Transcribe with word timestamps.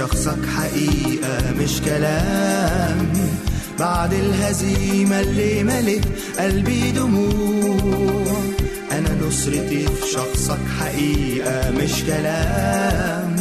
شخصك 0.00 0.38
حقيقة 0.56 1.52
مش 1.60 1.80
كلام. 1.80 3.12
بعد 3.78 4.12
الهزيمة 4.12 5.20
اللي 5.20 5.62
ملت 5.64 6.04
قلبي 6.38 6.90
دموع. 6.90 8.32
أنا 8.92 9.08
نصرتي 9.26 9.86
في 9.86 10.06
شخصك 10.12 10.58
حقيقة 10.80 11.70
مش 11.70 11.92
كلام. 12.06 13.36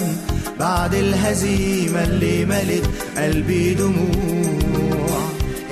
بعد 0.59 0.93
الهزيمة 0.95 2.03
اللي 2.03 2.45
ملت 2.45 2.89
قلبي 3.17 3.73
دموع. 3.73 5.19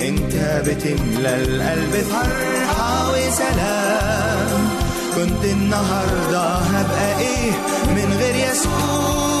أنت 0.00 0.62
بتملى 0.66 1.42
القلب 1.42 2.04
فرحة 2.10 3.10
وسلام. 3.12 4.68
كنت 5.14 5.44
النهاردة 5.44 6.48
هبقى 6.54 7.18
إيه 7.18 7.50
من 7.96 8.16
غير 8.18 8.50
يسوع؟ 8.50 9.37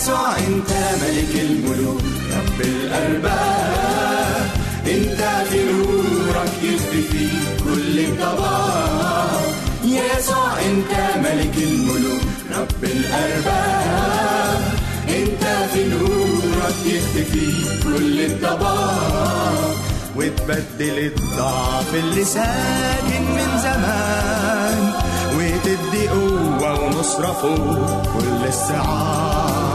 يسوع 0.00 0.36
انت 0.38 0.70
ملك 1.02 1.34
الملوك. 1.40 2.00
رب 2.36 2.60
الارباب 2.60 4.50
انت 4.86 5.20
في 5.50 5.58
نورك 5.72 6.52
يختفي 6.62 7.28
كل 7.64 7.98
الضباب 7.98 9.40
يا 9.84 10.02
يسوع 10.18 10.52
انت 10.60 10.92
ملك 11.26 11.56
الملوك. 11.56 12.22
رب 12.58 12.84
الارباب 12.84 14.62
انت 15.08 15.44
في 15.72 15.84
نورك 15.88 16.76
يختفي 16.86 17.52
كل 17.84 18.20
الضباب 18.20 19.74
وتبدل 20.16 20.98
الضعف 20.98 21.94
اللي 21.94 22.24
ساكن 22.24 23.22
من 23.34 23.58
زمان 23.62 24.92
وتدي 25.34 26.08
قوة 26.08 26.80
ونصرة 26.84 27.32
فوق 27.32 28.02
كل 28.02 28.48
الصعاب 28.48 29.69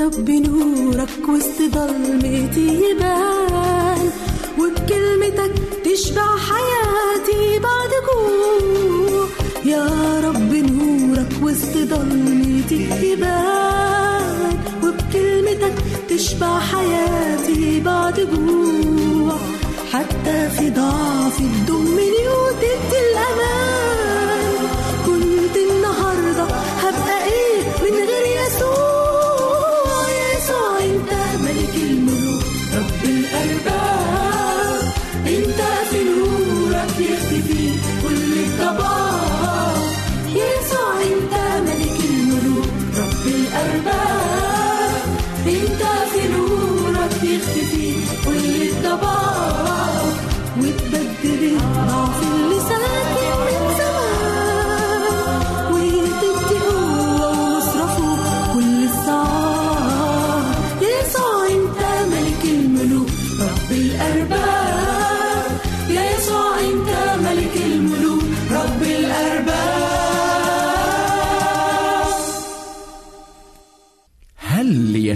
رب 0.00 0.30
نورك 0.30 1.28
وسط 1.28 1.58
ضلمتي 1.74 2.80
يبان 2.84 4.10
وبكلمتك 4.58 5.52
تشبع 5.84 6.36
حياتي 6.36 7.58
بعد 7.58 7.92
جوع 8.06 9.26
يا 9.64 9.86
رب 10.24 10.52
نورك 10.54 11.32
وسط 11.42 11.74
ضلمتي 11.76 12.88
يبان 13.02 14.58
وبكلمتك 14.84 15.74
تشبع 16.08 16.58
حياتي 16.58 17.80
بعد 17.80 18.20
جوع 18.20 19.36
حتى 19.92 20.48
في 20.56 20.70
ضعفي 20.70 21.44
تضمني 21.66 22.28
وتدي 22.28 22.98
الأمان. 23.10 23.89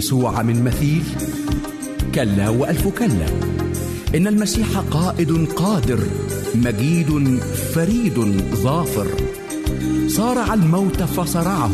ليسوع 0.05 0.41
من 0.41 0.63
مثيل. 0.63 1.03
كلا 2.15 2.49
وألف 2.49 2.87
كلا. 2.87 3.25
إن 4.15 4.27
المسيح 4.27 4.77
قائد 4.77 5.47
قادر 5.55 5.99
مجيد 6.55 7.39
فريد 7.73 8.43
ظافر. 8.55 9.07
صارع 10.07 10.53
الموت 10.53 11.03
فصرعه 11.03 11.71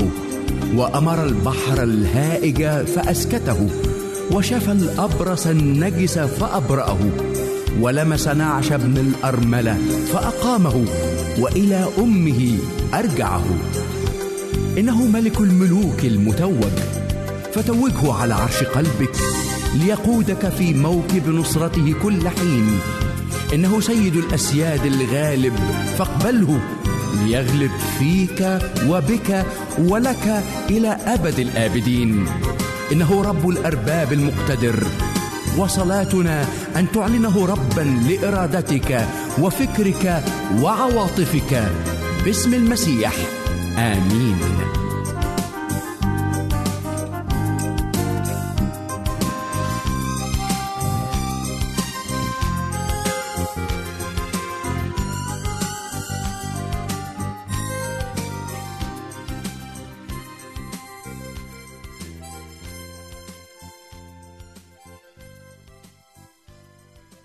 وأمر 0.76 1.24
البحر 1.24 1.84
الهائج 1.84 2.64
فأسكته 2.96 3.70
وشفى 4.32 4.72
الأبرص 4.72 5.48
النجس 5.48 6.20
فأبرأه 6.20 7.00
ولمس 7.82 8.28
نعش 8.28 8.72
ابن 8.72 8.98
الأرملة 8.98 9.78
فأقامه 10.14 10.86
وإلى 11.40 11.88
أمه 11.98 12.58
أرجعه. 12.94 13.46
إنه 14.78 15.08
ملك 15.08 15.40
الملوك 15.40 16.06
المتوج. 16.06 16.91
فتوجه 17.54 18.14
على 18.14 18.34
عرش 18.34 18.64
قلبك 18.64 19.16
ليقودك 19.76 20.50
في 20.50 20.74
موكب 20.74 21.30
نصرته 21.30 21.96
كل 22.04 22.30
حين. 22.30 22.80
إنه 23.54 23.80
سيد 23.80 24.16
الأسياد 24.16 24.86
الغالب 24.86 25.54
فاقبله 25.98 26.60
ليغلب 27.26 27.72
فيك 28.00 28.60
وبك 28.88 29.46
ولك 29.80 30.44
إلى 30.70 30.98
أبد 31.06 31.40
الآبدين. 31.40 32.26
إنه 32.92 33.24
رب 33.24 33.50
الأرباب 33.50 34.14
المقتدر 34.14 34.84
وصلاتنا 35.58 36.46
أن 36.76 36.92
تعلنه 36.94 37.46
ربا 37.46 37.82
لإرادتك 38.10 39.08
وفكرك 39.42 40.24
وعواطفك. 40.62 41.72
باسم 42.26 42.54
المسيح 42.54 43.14
آمين. 43.78 44.38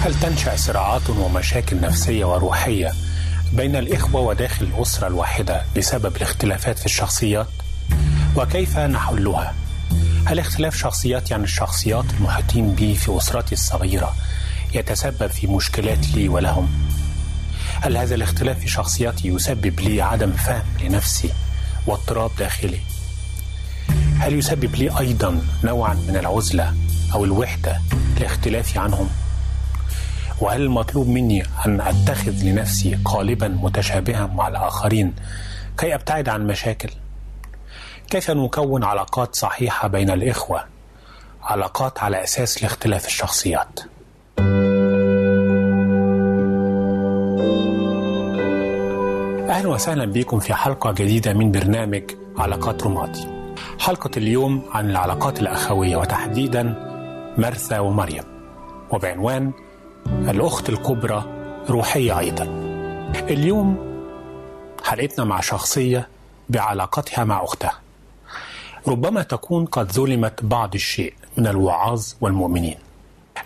هل 0.00 0.14
تنشأ 0.20 0.56
صراعات 0.56 1.10
ومشاكل 1.10 1.80
نفسية 1.80 2.24
وروحية 2.24 2.92
بين 3.52 3.76
الإخوة 3.76 4.20
وداخل 4.20 4.64
الأسرة 4.64 5.06
الواحدة 5.06 5.62
بسبب 5.76 6.16
الاختلافات 6.16 6.78
في 6.78 6.86
الشخصيات؟ 6.86 7.46
وكيف 8.36 8.78
نحلها؟ 8.78 9.54
هل 10.26 10.38
اختلاف 10.38 10.76
شخصيات 10.76 11.30
يعني 11.30 11.44
الشخصيات 11.44 12.04
المحيطين 12.18 12.74
بي 12.74 12.94
في 12.94 13.16
أسرتي 13.16 13.52
الصغيرة 13.52 14.14
يتسبب 14.74 15.26
في 15.26 15.46
مشكلات 15.46 16.08
لي 16.08 16.28
ولهم؟ 16.28 16.68
هل 17.80 17.96
هذا 17.96 18.14
الاختلاف 18.14 18.58
في 18.58 18.68
شخصياتي 18.68 19.28
يسبب 19.28 19.80
لي 19.80 20.02
عدم 20.02 20.32
فهم 20.32 20.64
لنفسي 20.82 21.30
واضطراب 21.86 22.30
داخلي؟ 22.38 22.80
هل 24.18 24.38
يسبب 24.38 24.74
لي 24.74 24.98
أيضا 24.98 25.42
نوعا 25.64 25.94
من 25.94 26.16
العزلة 26.16 26.74
أو 27.14 27.24
الوحدة 27.24 27.80
لاختلافي 28.20 28.78
عنهم؟ 28.78 29.10
وهل 30.40 30.62
المطلوب 30.62 31.08
مني 31.08 31.42
أن 31.66 31.80
أتخذ 31.80 32.44
لنفسي 32.44 32.98
قالبا 33.04 33.48
متشابها 33.48 34.26
مع 34.26 34.48
الآخرين 34.48 35.14
كي 35.78 35.94
أبتعد 35.94 36.28
عن 36.28 36.46
مشاكل؟ 36.46 36.90
كيف 38.10 38.30
نكون 38.30 38.84
علاقات 38.84 39.34
صحيحة 39.34 39.88
بين 39.88 40.10
الإخوة؟ 40.10 40.64
علاقات 41.42 41.98
على 41.98 42.22
أساس 42.24 42.62
لاختلاف 42.62 43.06
الشخصيات. 43.06 43.80
أهلا 49.50 49.68
وسهلا 49.68 50.04
بكم 50.04 50.38
في 50.38 50.54
حلقة 50.54 50.92
جديدة 50.92 51.32
من 51.32 51.52
برنامج 51.52 52.02
علاقات 52.38 52.82
رمادي. 52.82 53.26
حلقة 53.80 54.10
اليوم 54.16 54.62
عن 54.72 54.90
العلاقات 54.90 55.40
الأخوية 55.40 55.96
وتحديدا 55.96 56.62
مرثا 57.38 57.78
ومريم 57.78 58.24
وبعنوان 58.90 59.52
الأخت 60.06 60.68
الكبرى 60.68 61.24
روحية 61.68 62.18
أيضا. 62.18 62.44
اليوم 63.14 63.90
حلقتنا 64.84 65.24
مع 65.24 65.40
شخصية 65.40 66.08
بعلاقتها 66.48 67.24
مع 67.24 67.44
أختها. 67.44 67.80
ربما 68.88 69.22
تكون 69.22 69.66
قد 69.66 69.92
ظلمت 69.92 70.44
بعض 70.44 70.74
الشيء 70.74 71.14
من 71.36 71.46
الوعاظ 71.46 72.06
والمؤمنين. 72.20 72.78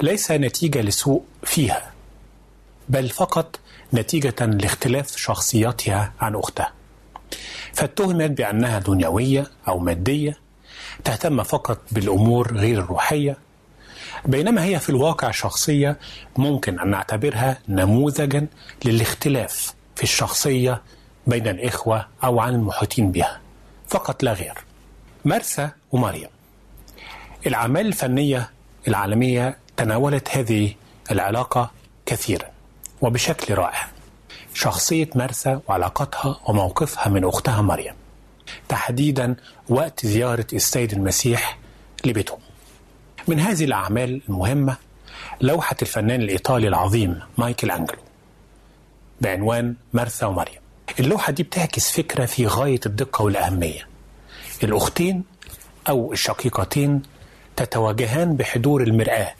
ليس 0.00 0.30
نتيجة 0.30 0.80
لسوء 0.80 1.22
فيها 1.44 1.92
بل 2.88 3.08
فقط 3.08 3.58
نتيجة 3.94 4.46
لاختلاف 4.46 5.16
شخصياتها 5.16 6.12
عن 6.20 6.34
أختها. 6.34 6.72
فاتهمت 7.72 8.30
بأنها 8.30 8.78
دنيوية 8.78 9.50
أو 9.68 9.78
مادية 9.78 10.38
تهتم 11.04 11.42
فقط 11.42 11.78
بالأمور 11.90 12.56
غير 12.56 12.78
الروحية 12.78 13.36
بينما 14.26 14.64
هي 14.64 14.80
في 14.80 14.90
الواقع 14.90 15.30
شخصية 15.30 15.98
ممكن 16.36 16.80
أن 16.80 16.90
نعتبرها 16.90 17.58
نموذجا 17.68 18.46
للاختلاف 18.84 19.74
في 19.96 20.02
الشخصية 20.02 20.82
بين 21.26 21.48
الإخوة 21.48 22.06
أو 22.24 22.40
عن 22.40 22.54
المحيطين 22.54 23.12
بها. 23.12 23.40
فقط 23.88 24.22
لا 24.22 24.32
غير. 24.32 24.54
مرثا 25.24 25.70
ومريم 25.92 26.28
الأعمال 27.46 27.86
الفنية 27.86 28.50
العالمية 28.88 29.58
تناولت 29.76 30.36
هذه 30.36 30.74
العلاقة 31.10 31.70
كثيرا 32.06 32.46
وبشكل 33.00 33.54
رائع. 33.54 33.88
شخصية 34.54 35.10
مرثا 35.14 35.60
وعلاقتها 35.68 36.40
وموقفها 36.48 37.08
من 37.08 37.24
أختها 37.24 37.62
مريم 37.62 37.94
تحديدا 38.68 39.36
وقت 39.68 40.06
زيارة 40.06 40.46
السيد 40.52 40.92
المسيح 40.92 41.58
لبيتهم. 42.04 42.38
من 43.28 43.40
هذه 43.40 43.64
الأعمال 43.64 44.20
المهمة 44.28 44.76
لوحة 45.40 45.76
الفنان 45.82 46.20
الإيطالي 46.20 46.68
العظيم 46.68 47.20
مايكل 47.38 47.70
أنجلو 47.70 47.98
بعنوان 49.20 49.74
مرثا 49.92 50.26
ومريم. 50.26 50.54
اللوحة 51.00 51.32
دي 51.32 51.42
بتعكس 51.42 51.90
فكرة 51.90 52.24
في 52.26 52.46
غاية 52.46 52.80
الدقة 52.86 53.22
والأهمية. 53.22 53.88
الأختين 54.62 55.24
أو 55.88 56.12
الشقيقتين 56.12 57.02
تتواجهان 57.56 58.36
بحضور 58.36 58.82
المرآة 58.82 59.34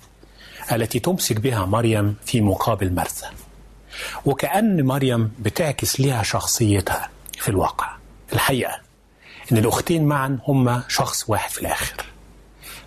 التي 0.73 0.99
تمسك 0.99 1.41
بها 1.41 1.65
مريم 1.67 2.17
في 2.27 2.41
مقابل 2.41 2.95
مرثا 2.95 3.31
وكأن 4.25 4.87
مريم 4.87 5.33
بتعكس 5.39 6.01
لها 6.01 6.23
شخصيتها 6.23 7.09
في 7.39 7.49
الواقع. 7.49 7.91
الحقيقة 8.33 8.81
إن 9.53 9.59
الأختين 9.59 10.05
معا 10.05 10.39
هما 10.49 10.83
شخص 10.89 11.25
واحد 11.31 11.51
في 11.51 11.61
الآخر. 11.61 12.14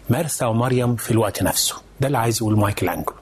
مرثا 0.09 0.45
ومريم 0.45 0.95
في 0.95 1.11
الوقت 1.11 1.43
نفسه. 1.43 1.75
ده 1.99 2.07
اللي 2.07 2.17
عايز 2.17 2.37
يقول 2.37 2.57
مايكل 2.57 2.89
أنجلو. 2.89 3.15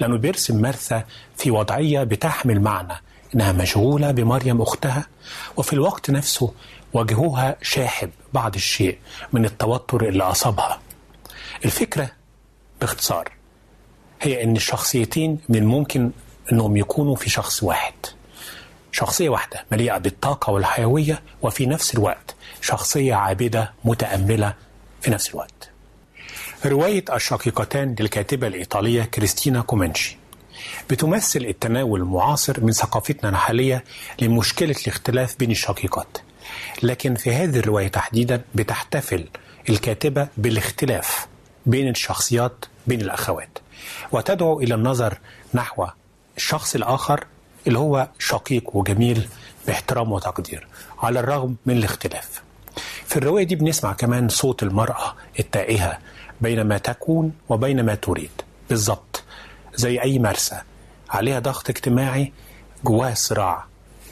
لأنه 0.00 0.16
بيرسم 0.18 0.62
مرثا 0.62 1.04
في 1.36 1.50
وضعية 1.50 2.02
بتحمل 2.04 2.60
معنى 2.60 2.94
إنها 3.34 3.52
مشغولة 3.52 4.10
بمريم 4.10 4.62
أختها 4.62 5.06
وفي 5.56 5.72
الوقت 5.72 6.10
نفسه 6.10 6.52
وجهها 6.92 7.56
شاحب 7.62 8.10
بعض 8.32 8.54
الشيء 8.54 8.98
من 9.32 9.44
التوتر 9.44 10.08
اللي 10.08 10.22
أصابها. 10.24 10.80
الفكرة 11.64 12.10
باختصار 12.80 13.28
هي 14.22 14.44
إن 14.44 14.56
الشخصيتين 14.56 15.38
من 15.48 15.56
الممكن 15.56 16.10
إنهم 16.52 16.76
يكونوا 16.76 17.16
في 17.16 17.30
شخص 17.30 17.62
واحد. 17.62 17.94
شخصية 18.92 19.28
واحدة 19.28 19.64
مليئة 19.72 19.98
بالطاقة 19.98 20.50
والحيوية 20.52 21.22
وفي 21.42 21.66
نفس 21.66 21.94
الوقت 21.94 22.34
شخصية 22.60 23.14
عابدة 23.14 23.72
متأملة 23.84 24.54
في 25.00 25.10
نفس 25.10 25.30
الوقت. 25.30 25.61
رواية 26.66 27.04
الشقيقتان 27.14 27.94
للكاتبة 28.00 28.46
الإيطالية 28.46 29.02
كريستينا 29.02 29.60
كومنشي 29.60 30.16
بتمثل 30.90 31.40
التناول 31.40 32.00
المعاصر 32.00 32.60
من 32.64 32.72
ثقافتنا 32.72 33.30
الحالية 33.30 33.84
لمشكلة 34.20 34.74
الاختلاف 34.82 35.36
بين 35.38 35.50
الشقيقات. 35.50 36.18
لكن 36.82 37.14
في 37.14 37.34
هذه 37.34 37.58
الرواية 37.58 37.88
تحديدا 37.88 38.42
بتحتفل 38.54 39.28
الكاتبة 39.68 40.28
بالاختلاف 40.36 41.26
بين 41.66 41.88
الشخصيات 41.88 42.64
بين 42.86 43.00
الأخوات. 43.00 43.58
وتدعو 44.12 44.60
إلى 44.60 44.74
النظر 44.74 45.18
نحو 45.54 45.86
الشخص 46.36 46.74
الآخر 46.74 47.24
اللي 47.66 47.78
هو 47.78 48.08
شقيق 48.18 48.76
وجميل 48.76 49.28
باحترام 49.66 50.12
وتقدير 50.12 50.66
على 51.02 51.20
الرغم 51.20 51.56
من 51.66 51.76
الاختلاف. 51.76 52.42
في 53.06 53.16
الرواية 53.16 53.44
دي 53.44 53.56
بنسمع 53.56 53.92
كمان 53.92 54.28
صوت 54.28 54.62
المرأة 54.62 55.14
التائهة 55.40 55.98
بين 56.42 56.62
ما 56.62 56.78
تكون 56.78 57.32
وبين 57.48 57.82
ما 57.84 57.94
تريد. 57.94 58.30
بالظبط 58.68 59.22
زي 59.74 60.02
أي 60.02 60.18
مرسى. 60.18 60.60
عليها 61.10 61.38
ضغط 61.38 61.70
اجتماعي 61.70 62.32
جواها 62.84 63.14
صراع 63.14 63.64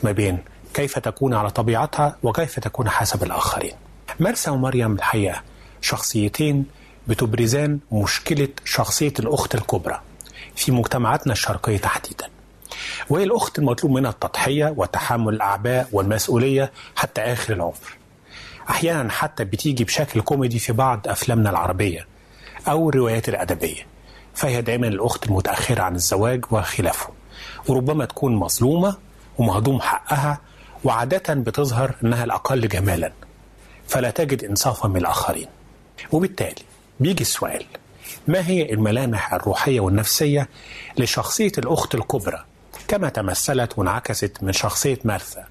ما 0.03 0.13
بين 0.13 0.39
كيف 0.75 0.99
تكون 0.99 1.35
على 1.35 1.51
طبيعتها 1.51 2.17
وكيف 2.23 2.61
تكون 2.61 2.89
حسب 2.89 3.23
الآخرين. 3.23 3.73
مرسى 4.21 4.51
ومريم 4.51 4.93
الحقيقة 4.93 5.43
شخصيتين 5.81 6.65
بتبرزان 7.09 7.79
مشكلة 7.93 8.49
شخصية 8.65 9.13
الأخت 9.19 9.55
الكبرى 9.55 10.01
في 10.57 10.73
مجتمعاتنا 10.73 11.33
الشرقية 11.33 11.79
تحديدا. 11.79 12.29
وهي 13.11 13.25
الأخت 13.25 13.59
المطلوب 13.59 13.93
منها 13.93 14.11
التضحية 14.11 14.75
وتحمل 14.77 15.35
الأعباء 15.35 15.89
والمسؤولية 15.93 16.73
حتى 16.97 17.21
آخر 17.21 17.53
العمر. 17.53 17.97
أحيانا 18.71 19.11
حتى 19.11 19.45
بتيجي 19.45 19.85
بشكل 19.85 20.21
كوميدي 20.21 20.59
في 20.59 20.73
بعض 20.73 21.09
أفلامنا 21.09 21.51
العربية. 21.51 22.07
أو 22.69 22.89
الروايات 22.89 23.29
الأدبية. 23.29 23.87
فهي 24.35 24.63
دائما 24.63 24.89
الأخت 24.89 25.27
المتأخرة 25.27 25.83
عن 25.83 25.95
الزواج 25.95 26.45
وخلافه. 26.51 27.09
وربما 27.69 28.05
تكون 28.05 28.37
مظلومة 28.37 28.97
ومهضوم 29.39 29.81
حقها 29.81 30.41
وعادة 30.85 31.35
بتظهر 31.35 31.95
أنها 32.05 32.25
الأقل 32.25 32.69
جمالا. 32.69 33.13
فلا 33.89 34.11
تجد 34.11 34.45
إنصافا 34.45 34.89
من 34.89 34.97
الآخرين. 34.97 35.47
وبالتالي 36.13 36.63
بيجي 37.01 37.21
السؤال 37.23 37.65
ما 38.29 38.47
هي 38.47 38.73
الملامح 38.73 39.35
الروحية 39.35 39.81
والنفسية 39.81 40.49
لشخصية 40.99 41.53
الأخت 41.59 41.95
الكبرى؟ 41.95 42.45
كما 42.89 43.09
تمثلت 43.09 43.79
وانعكست 43.79 44.39
من 44.43 44.53
شخصية 44.53 44.99
مارثا 45.05 45.45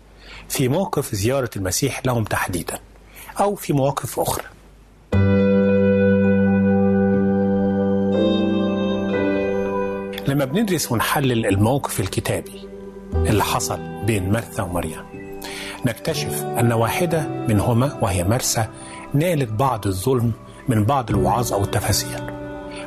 في 0.49 0.67
موقف 0.67 1.15
زيارة 1.15 1.49
المسيح 1.55 2.01
لهم 2.05 2.23
تحديدا 2.23 2.79
أو 3.39 3.55
في 3.55 3.73
مواقف 3.73 4.19
أخرى. 4.19 4.45
لما 10.39 10.51
بندرس 10.51 10.91
ونحلل 10.91 11.46
الموقف 11.46 12.00
الكتابي 12.00 12.67
اللي 13.13 13.43
حصل 13.43 13.79
بين 14.05 14.31
مرثا 14.31 14.63
ومريم 14.63 15.03
نكتشف 15.86 16.43
أن 16.43 16.74
واحدة 16.74 17.27
منهما 17.27 17.98
وهي 18.01 18.24
مرسى 18.24 18.65
نالت 19.13 19.50
بعض 19.50 19.88
الظلم 19.88 20.31
من 20.67 20.84
بعض 20.84 21.10
الوعاظ 21.10 21.53
أو 21.53 21.63
التفاسير 21.63 22.34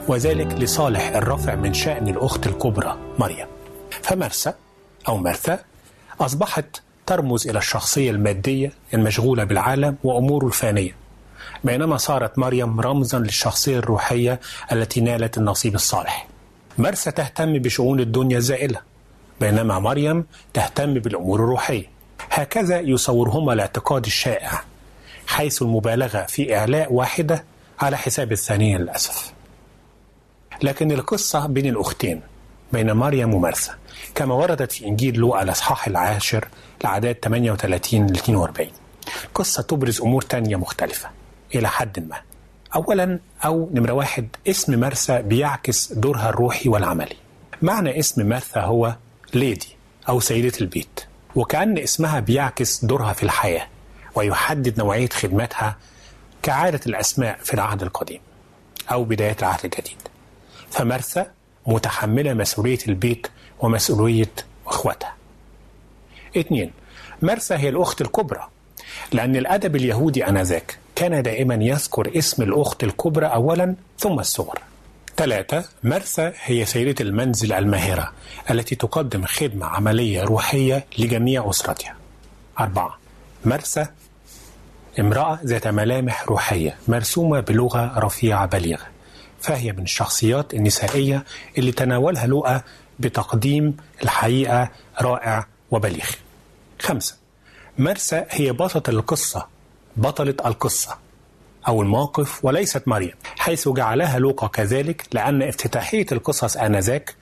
وذلك 0.08 0.52
لصالح 0.52 1.16
الرفع 1.16 1.54
من 1.54 1.74
شأن 1.74 2.08
الأخت 2.08 2.46
الكبرى 2.46 2.96
مريم 3.18 3.46
فمرسى 4.02 4.52
أو 5.08 5.16
مرثا 5.16 5.58
أصبحت 6.20 6.82
ترمز 7.06 7.48
إلى 7.48 7.58
الشخصية 7.58 8.10
المادية 8.10 8.72
المشغولة 8.94 9.44
بالعالم 9.44 9.96
وأموره 10.04 10.46
الفانية 10.46 10.96
بينما 11.64 11.96
صارت 11.96 12.38
مريم 12.38 12.80
رمزا 12.80 13.18
للشخصية 13.18 13.78
الروحية 13.78 14.40
التي 14.72 15.00
نالت 15.00 15.38
النصيب 15.38 15.74
الصالح. 15.74 16.31
مرسى 16.78 17.10
تهتم 17.10 17.52
بشؤون 17.52 18.00
الدنيا 18.00 18.38
الزائلة 18.38 18.80
بينما 19.40 19.78
مريم 19.78 20.24
تهتم 20.54 20.94
بالأمور 20.94 21.40
الروحية. 21.40 21.90
هكذا 22.30 22.80
يصورهما 22.80 23.52
الاعتقاد 23.52 24.06
الشائع 24.06 24.64
حيث 25.26 25.62
المبالغة 25.62 26.22
في 26.28 26.56
إعلاء 26.56 26.92
واحدة 26.92 27.44
على 27.80 27.96
حساب 27.96 28.32
الثانية 28.32 28.76
للأسف. 28.78 29.32
لكن 30.62 30.92
القصة 30.92 31.46
بين 31.46 31.66
الأختين 31.66 32.20
بين 32.72 32.92
مريم 32.92 33.34
ومرثا 33.34 33.74
كما 34.14 34.34
وردت 34.34 34.72
في 34.72 34.86
إنجيل 34.86 35.14
لوقا 35.16 35.42
الأصحاح 35.42 35.86
العاشر 35.86 36.48
الأعداد 36.80 37.14
38 37.22 38.06
ل 38.06 38.16
42 38.16 38.68
قصة 39.34 39.62
تبرز 39.62 40.00
أمور 40.00 40.22
تانية 40.22 40.56
مختلفة 40.56 41.08
إلى 41.54 41.68
حد 41.68 42.08
ما. 42.08 42.16
أولا 42.74 43.18
أو 43.44 43.70
نمرة 43.74 43.92
واحد 43.92 44.28
اسم 44.48 44.80
مرثا 44.80 45.20
بيعكس 45.20 45.92
دورها 45.92 46.28
الروحي 46.28 46.68
والعملي. 46.68 47.16
معنى 47.62 47.98
اسم 47.98 48.28
مرثا 48.28 48.60
هو 48.60 48.96
ليدي 49.34 49.76
أو 50.08 50.20
سيدة 50.20 50.52
البيت 50.60 51.00
وكأن 51.36 51.78
اسمها 51.78 52.20
بيعكس 52.20 52.84
دورها 52.84 53.12
في 53.12 53.22
الحياة 53.22 53.66
ويحدد 54.14 54.78
نوعية 54.78 55.08
خدمتها 55.08 55.76
كعادة 56.42 56.80
الأسماء 56.86 57.38
في 57.42 57.54
العهد 57.54 57.82
القديم 57.82 58.20
أو 58.92 59.04
بداية 59.04 59.36
العهد 59.38 59.64
الجديد. 59.64 59.98
فمرثا 60.70 61.26
متحملة 61.66 62.34
مسؤولية 62.34 62.78
البيت 62.88 63.26
ومسؤولية 63.60 64.30
أخواتها. 64.66 65.14
اثنين 66.36 66.70
مرثا 67.22 67.56
هي 67.56 67.68
الأخت 67.68 68.00
الكبرى 68.00 68.48
لأن 69.12 69.36
الأدب 69.36 69.76
اليهودي 69.76 70.26
آنذاك 70.28 70.78
كان 70.94 71.22
دائما 71.22 71.54
يذكر 71.54 72.18
اسم 72.18 72.42
الأخت 72.42 72.84
الكبرى 72.84 73.26
أولا 73.26 73.74
ثم 73.98 74.18
الصغرى. 74.18 74.60
ثلاثة 75.16 75.64
مرثا 75.82 76.32
هي 76.44 76.64
سيدة 76.64 76.94
المنزل 77.04 77.52
الماهرة 77.52 78.12
التي 78.50 78.74
تقدم 78.74 79.24
خدمة 79.24 79.66
عملية 79.66 80.22
روحية 80.22 80.86
لجميع 80.98 81.50
أسرتها. 81.50 81.96
أربعة 82.60 82.98
مرثا 83.44 83.88
امرأة 85.00 85.38
ذات 85.44 85.66
ملامح 85.66 86.24
روحية 86.28 86.76
مرسومة 86.88 87.40
بلغة 87.40 87.98
رفيعة 87.98 88.46
بليغة 88.46 88.86
فهي 89.40 89.72
من 89.72 89.82
الشخصيات 89.82 90.54
النسائية 90.54 91.24
اللي 91.58 91.72
تناولها 91.72 92.26
لؤى 92.26 92.60
بتقديم 92.98 93.76
الحقيقة 94.02 94.68
رائع 95.00 95.46
وبليغ. 95.70 96.06
خمسة 96.80 97.16
مرسى 97.78 98.24
هي 98.30 98.52
بطلة 98.52 98.82
القصة 98.88 99.51
بطلة 99.96 100.34
القصة 100.46 100.98
أو 101.68 101.82
الموقف 101.82 102.44
وليست 102.44 102.88
مريم 102.88 103.12
حيث 103.38 103.68
جعلها 103.68 104.18
لوقا 104.18 104.46
كذلك 104.46 105.06
لأن 105.12 105.42
افتتاحية 105.42 106.06
القصص 106.12 106.56
آنذاك 106.56 107.14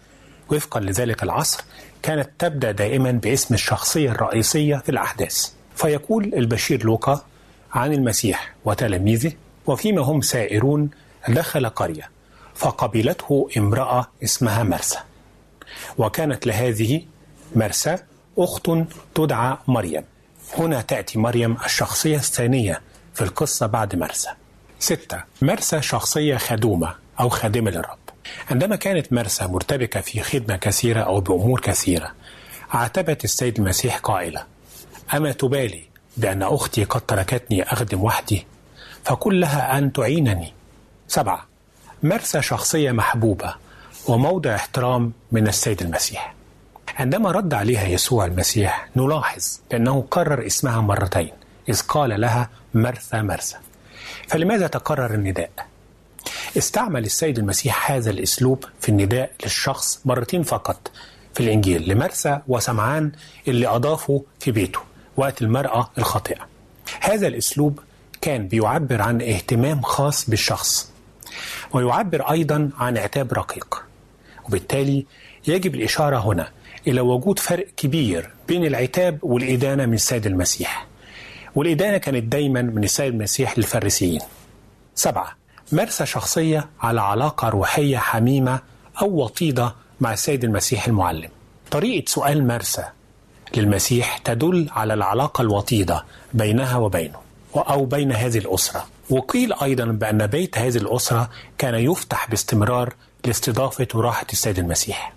وفقا 0.50 0.81
لذلك 0.81 1.23
العصر 1.23 1.65
كانت 2.03 2.31
تبدأ 2.39 2.71
دائما 2.71 3.11
باسم 3.11 3.55
الشخصية 3.55 4.11
الرئيسية 4.11 4.77
في 4.77 4.89
الأحداث. 4.89 5.53
فيقول 5.77 6.35
البشير 6.35 6.85
لوقا 6.85 7.25
عن 7.73 7.93
المسيح 7.93 8.55
وتلاميذه 8.65 9.33
وفيما 9.67 10.03
هم 10.03 10.21
سائرون 10.21 10.91
دخل 11.29 11.69
قرية 11.69 12.11
فقبلته 12.55 13.49
امرأة 13.57 14.07
اسمها 14.25 14.62
مرسى. 14.62 14.99
وكانت 15.99 16.47
لهذه 16.47 17.03
مرسى 17.57 17.97
أخت 18.39 18.71
تدعى 19.15 19.57
مريم. 19.69 20.05
هنا 20.59 20.80
تأتي 20.83 21.19
مريم 21.19 21.57
الشخصية 21.64 22.16
الثانية 22.16 22.80
في 23.14 23.23
القصة 23.25 23.66
بعد 23.66 23.97
مرسى. 23.97 24.30
ستة 24.78 25.23
مرسى 25.42 25.83
شخصية 25.83 26.37
خدومة 26.37 26.95
أو 27.21 27.28
خادمة 27.28 27.71
للرب. 27.71 27.99
عندما 28.50 28.76
كانت 28.76 29.12
مرسى 29.12 29.47
مرتبكة 29.47 30.00
في 30.00 30.21
خدمة 30.23 30.57
كثيرة 30.57 31.00
أو 31.00 31.21
بأمور 31.21 31.61
كثيرة 31.61 32.12
عاتبت 32.71 33.25
السيد 33.25 33.59
المسيح 33.59 33.99
قائلة 33.99 34.45
أما 35.14 35.33
تبالي 35.33 35.83
بأن 36.16 36.42
أختي 36.42 36.85
قد 36.85 37.00
تركتني 37.00 37.62
أخدم 37.62 38.02
وحدي 38.02 38.47
فقل 39.04 39.40
لها 39.40 39.78
أن 39.78 39.92
تعينني. 39.92 40.52
سبعة 41.09 41.47
مرسى 42.02 42.42
شخصية 42.42 42.92
محبوبة 42.92 43.54
وموضع 44.09 44.54
احترام 44.54 45.12
من 45.33 45.49
السيد 45.49 45.83
المسيح. 45.83 46.35
عندما 46.99 47.31
رد 47.31 47.55
عليها 47.55 47.87
يسوع 47.87 48.25
المسيح 48.25 48.89
نلاحظ 48.97 49.45
أنه 49.75 50.07
كرر 50.11 50.47
اسمها 50.47 50.81
مرتين. 50.81 51.31
إذ 51.69 51.81
قال 51.81 52.21
لها 52.21 52.51
مرثى 52.75 53.23
مرثى 53.23 53.57
فلماذا 54.29 54.67
تكرر 54.67 55.15
النداء؟ 55.15 55.51
استعمل 56.59 57.05
السيد 57.05 57.39
المسيح 57.39 57.91
هذا 57.91 58.11
الأسلوب 58.11 58.65
في 58.81 58.89
النداء 58.89 59.33
للشخص 59.43 60.01
مرتين 60.05 60.43
فقط. 60.43 60.91
في 61.35 61.41
الإنجيل 61.41 61.89
لمرثى 61.89 62.41
وسمعان 62.49 63.13
اللي 63.49 63.67
أضافوا 63.67 64.21
في 64.41 64.51
بيته 64.51 64.81
وقت 65.17 65.43
المرأة 65.43 65.91
الخاطئة. 65.99 66.47
هذا 67.01 67.27
الأسلوب 67.27 67.81
كان 68.21 68.49
بيعبر 68.49 69.03
عن 69.03 69.23
اهتمام 69.23 69.83
خاص 69.83 70.31
بالشخص 70.31 70.91
ويعبر 71.73 72.31
أيضا 72.31 72.71
عن 72.79 72.99
عتاب 72.99 73.33
رقيق. 73.33 73.85
وبالتالي 74.45 75.07
يجب 75.47 75.75
الإشارة 75.75 76.19
هنا 76.19 76.49
إلى 76.87 77.01
وجود 77.01 77.39
فرق 77.39 77.67
كبير 77.77 78.31
بين 78.49 78.67
العتاب 78.67 79.19
والإدانة 79.23 79.87
من 79.87 79.95
السيد 79.95 80.27
المسيح. 80.27 80.87
والإدانة 81.55 81.99
كانت 81.99 82.25
دايما 82.25 82.63
من 82.63 82.85
السيد 82.85 83.15
المسيح 83.15 83.59
للفريسيين. 83.59 84.21
سبعة 84.95 85.37
مارسة 85.73 86.05
شخصية 86.05 86.69
على 86.81 87.01
علاقة 87.01 87.49
روحية 87.49 87.99
حميمة 87.99 88.61
أو 89.03 89.23
وطيدة 89.25 89.75
مع 90.01 90.13
السيد 90.13 90.45
المسيح 90.45 90.87
المعلم. 90.87 91.29
طريقة 91.71 92.05
سؤال 92.09 92.47
مارسة 92.47 92.89
للمسيح 93.57 94.19
تدل 94.19 94.69
على 94.73 94.95
العلاقة 94.95 95.43
الوطيدة 95.43 96.05
بينها 96.35 96.77
وبينه 96.77 97.19
أو 97.57 97.85
بين 97.85 98.13
هذه 98.13 98.39
الأسرة. 98.39 98.87
وقيل 99.11 99.53
أيضا 99.53 99.85
بأن 99.85 100.27
بيت 100.27 100.59
هذه 100.59 100.77
الأسرة 100.77 101.31
كان 101.59 101.75
يفتح 101.75 102.31
باستمرار 102.31 102.95
لاستضافة 103.25 103.89
وراحة 103.95 104.27
السيد 104.33 104.59
المسيح. 104.59 105.13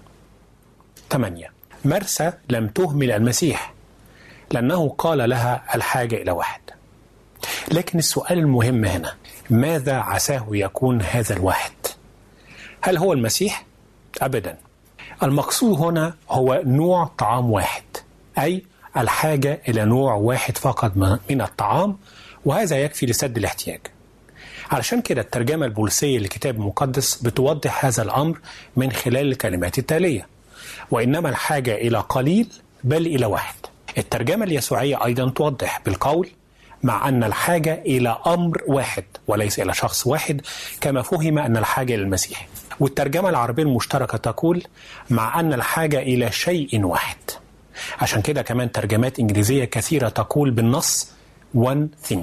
8 1.09 1.52
مرسى 1.85 2.33
لم 2.49 2.67
تهمل 2.67 3.11
المسيح 3.11 3.73
لأنه 4.51 4.89
قال 4.89 5.29
لها 5.29 5.75
الحاجة 5.75 6.15
إلى 6.15 6.31
واحد. 6.31 6.61
لكن 7.71 7.99
السؤال 7.99 8.37
المهم 8.39 8.85
هنا 8.85 9.13
ماذا 9.49 9.95
عساه 9.95 10.47
يكون 10.51 11.01
هذا 11.01 11.35
الواحد؟ 11.35 11.71
هل 12.81 12.97
هو 12.97 13.13
المسيح؟ 13.13 13.65
ابدا. 14.21 14.57
المقصود 15.23 15.77
هنا 15.79 16.13
هو 16.29 16.61
نوع 16.65 17.11
طعام 17.17 17.51
واحد 17.51 17.83
أي 18.39 18.63
الحاجة 18.97 19.61
إلى 19.67 19.85
نوع 19.85 20.13
واحد 20.13 20.57
فقط 20.57 20.97
من 21.29 21.41
الطعام 21.41 21.97
وهذا 22.45 22.77
يكفي 22.83 23.05
لسد 23.05 23.37
الاحتياج. 23.37 23.79
علشان 24.71 25.01
كده 25.01 25.21
الترجمة 25.21 25.65
البوليسية 25.65 26.19
للكتاب 26.19 26.55
المقدس 26.55 27.15
بتوضح 27.15 27.85
هذا 27.85 28.03
الأمر 28.03 28.39
من 28.75 28.91
خلال 28.91 29.31
الكلمات 29.31 29.77
التالية. 29.79 30.27
وإنما 30.93 31.29
الحاجة 31.29 31.75
إلى 31.75 31.97
قليل 31.99 32.47
بل 32.83 33.05
إلى 33.05 33.25
واحد. 33.25 33.55
الترجمة 33.97 34.45
اليسوعية 34.45 35.05
أيضا 35.05 35.29
توضح 35.29 35.81
بالقول 35.85 36.29
مع 36.83 37.07
أن 37.09 37.23
الحاجة 37.23 37.81
إلى 37.85 38.17
أمر 38.27 38.61
واحد 38.67 39.03
وليس 39.27 39.59
إلى 39.59 39.73
شخص 39.73 40.07
واحد 40.07 40.41
كما 40.81 41.01
فهم 41.01 41.37
أن 41.39 41.57
الحاجة 41.57 41.95
إلى 41.95 42.03
المسيح. 42.03 42.47
والترجمة 42.79 43.29
العربية 43.29 43.63
المشتركة 43.63 44.17
تقول 44.17 44.63
مع 45.09 45.39
أن 45.39 45.53
الحاجة 45.53 45.99
إلى 45.99 46.31
شيء 46.31 46.85
واحد. 46.85 47.17
عشان 48.01 48.21
كده 48.21 48.41
كمان 48.41 48.71
ترجمات 48.71 49.19
إنجليزية 49.19 49.65
كثيرة 49.65 50.09
تقول 50.09 50.51
بالنص 50.51 51.11
one 51.57 52.09
thing. 52.09 52.19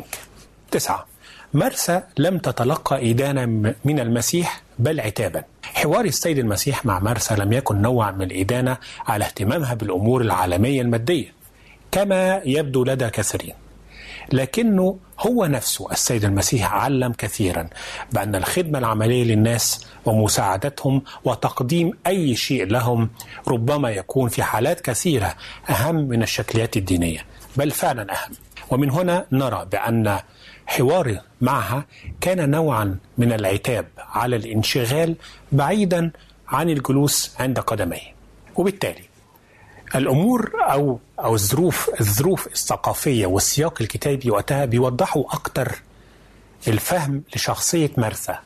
تسعة. 0.70 1.06
مرسى 1.54 2.02
لم 2.18 2.38
تتلقى 2.38 3.10
إدانة 3.10 3.46
من 3.84 4.00
المسيح 4.00 4.62
بل 4.78 5.00
عتابا. 5.00 5.44
حوار 5.82 6.04
السيد 6.04 6.38
المسيح 6.38 6.87
مع 6.87 6.99
مرسى 6.99 7.34
لم 7.34 7.52
يكن 7.52 7.82
نوعا 7.82 8.10
من 8.10 8.22
الإدانة 8.22 8.76
على 9.06 9.25
اهتمامها 9.25 9.75
بالأمور 9.75 10.20
العالمية 10.20 10.82
المادية 10.82 11.32
كما 11.92 12.40
يبدو 12.44 12.84
لدى 12.84 13.10
كثيرين. 13.10 13.54
لكنه 14.32 14.99
هو 15.20 15.46
نفسه 15.46 15.90
السيد 15.92 16.25
المسيح 16.25 16.72
علم 16.75 17.12
كثيرا 17.12 17.68
بأن 18.12 18.34
الخدمة 18.34 18.78
العملية 18.78 19.25
للناس 19.25 19.87
ومساعدتهم 20.06 21.02
وتقديم 21.25 21.92
أي 22.06 22.37
شيء 22.37 22.66
لهم 22.66 23.10
ربما 23.49 23.90
يكون 23.90 24.28
في 24.28 24.42
حالات 24.42 24.80
كثيرة 24.80 25.34
أهم 25.70 25.94
من 25.96 26.22
الشكليات 26.22 26.76
الدينية 26.76 27.25
بل 27.56 27.70
فعلا 27.70 28.12
أهم. 28.12 28.32
ومن 28.70 28.90
هنا 28.90 29.26
نرى 29.32 29.66
بأن 29.72 30.19
حواره 30.71 31.23
معها 31.41 31.85
كان 32.21 32.50
نوعا 32.50 32.97
من 33.19 33.33
العتاب 33.33 33.87
على 33.99 34.37
الانشغال 34.37 35.17
بعيدا 35.52 36.11
عن 36.49 36.71
الجلوس 36.71 37.35
عند 37.39 37.59
قدميه. 37.59 38.15
وبالتالي 38.56 39.04
الأمور 39.95 40.52
أو 40.73 40.99
أو 41.21 41.35
الظروف 41.35 41.91
الظروف 42.00 42.47
الثقافية 42.47 43.26
والسياق 43.26 43.83
الكتابي 43.83 44.30
وقتها 44.30 44.65
بيوضحوا 44.65 45.25
أكتر 45.35 45.83
الفهم 46.69 47.23
لشخصية 47.37 47.91
مرثا 47.97 48.39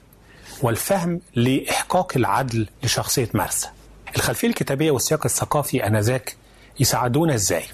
والفهم 0.62 1.20
لإحقاق 1.34 2.12
العدل 2.16 2.68
لشخصية 2.82 3.28
مرثا 3.34 3.68
الخلفية 4.16 4.48
الكتابية 4.48 4.90
والسياق 4.90 5.24
الثقافي 5.24 5.86
آنذاك 5.86 6.36
يساعدونا 6.80 7.34
إزاي؟ 7.34 7.64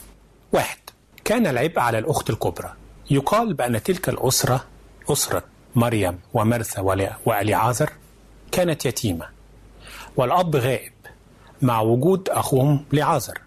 واحد 0.53 0.79
كان 1.25 1.47
العبء 1.47 1.79
على 1.81 1.99
الأخت 1.99 2.31
الكبرى. 2.31 2.73
يقال 3.11 3.55
بأن 3.55 3.83
تلك 3.83 4.09
الأسرة 4.09 4.64
أسرة 5.09 5.42
مريم 5.75 6.18
ومرثا 6.35 6.81
وأليعازر 7.27 7.90
كانت 8.53 8.87
يتيمة. 8.87 9.27
والأب 10.16 10.57
غائب 10.57 10.92
مع 11.62 11.81
وجود 11.81 12.29
أخوهم 12.29 12.85
لعازر 12.92 13.38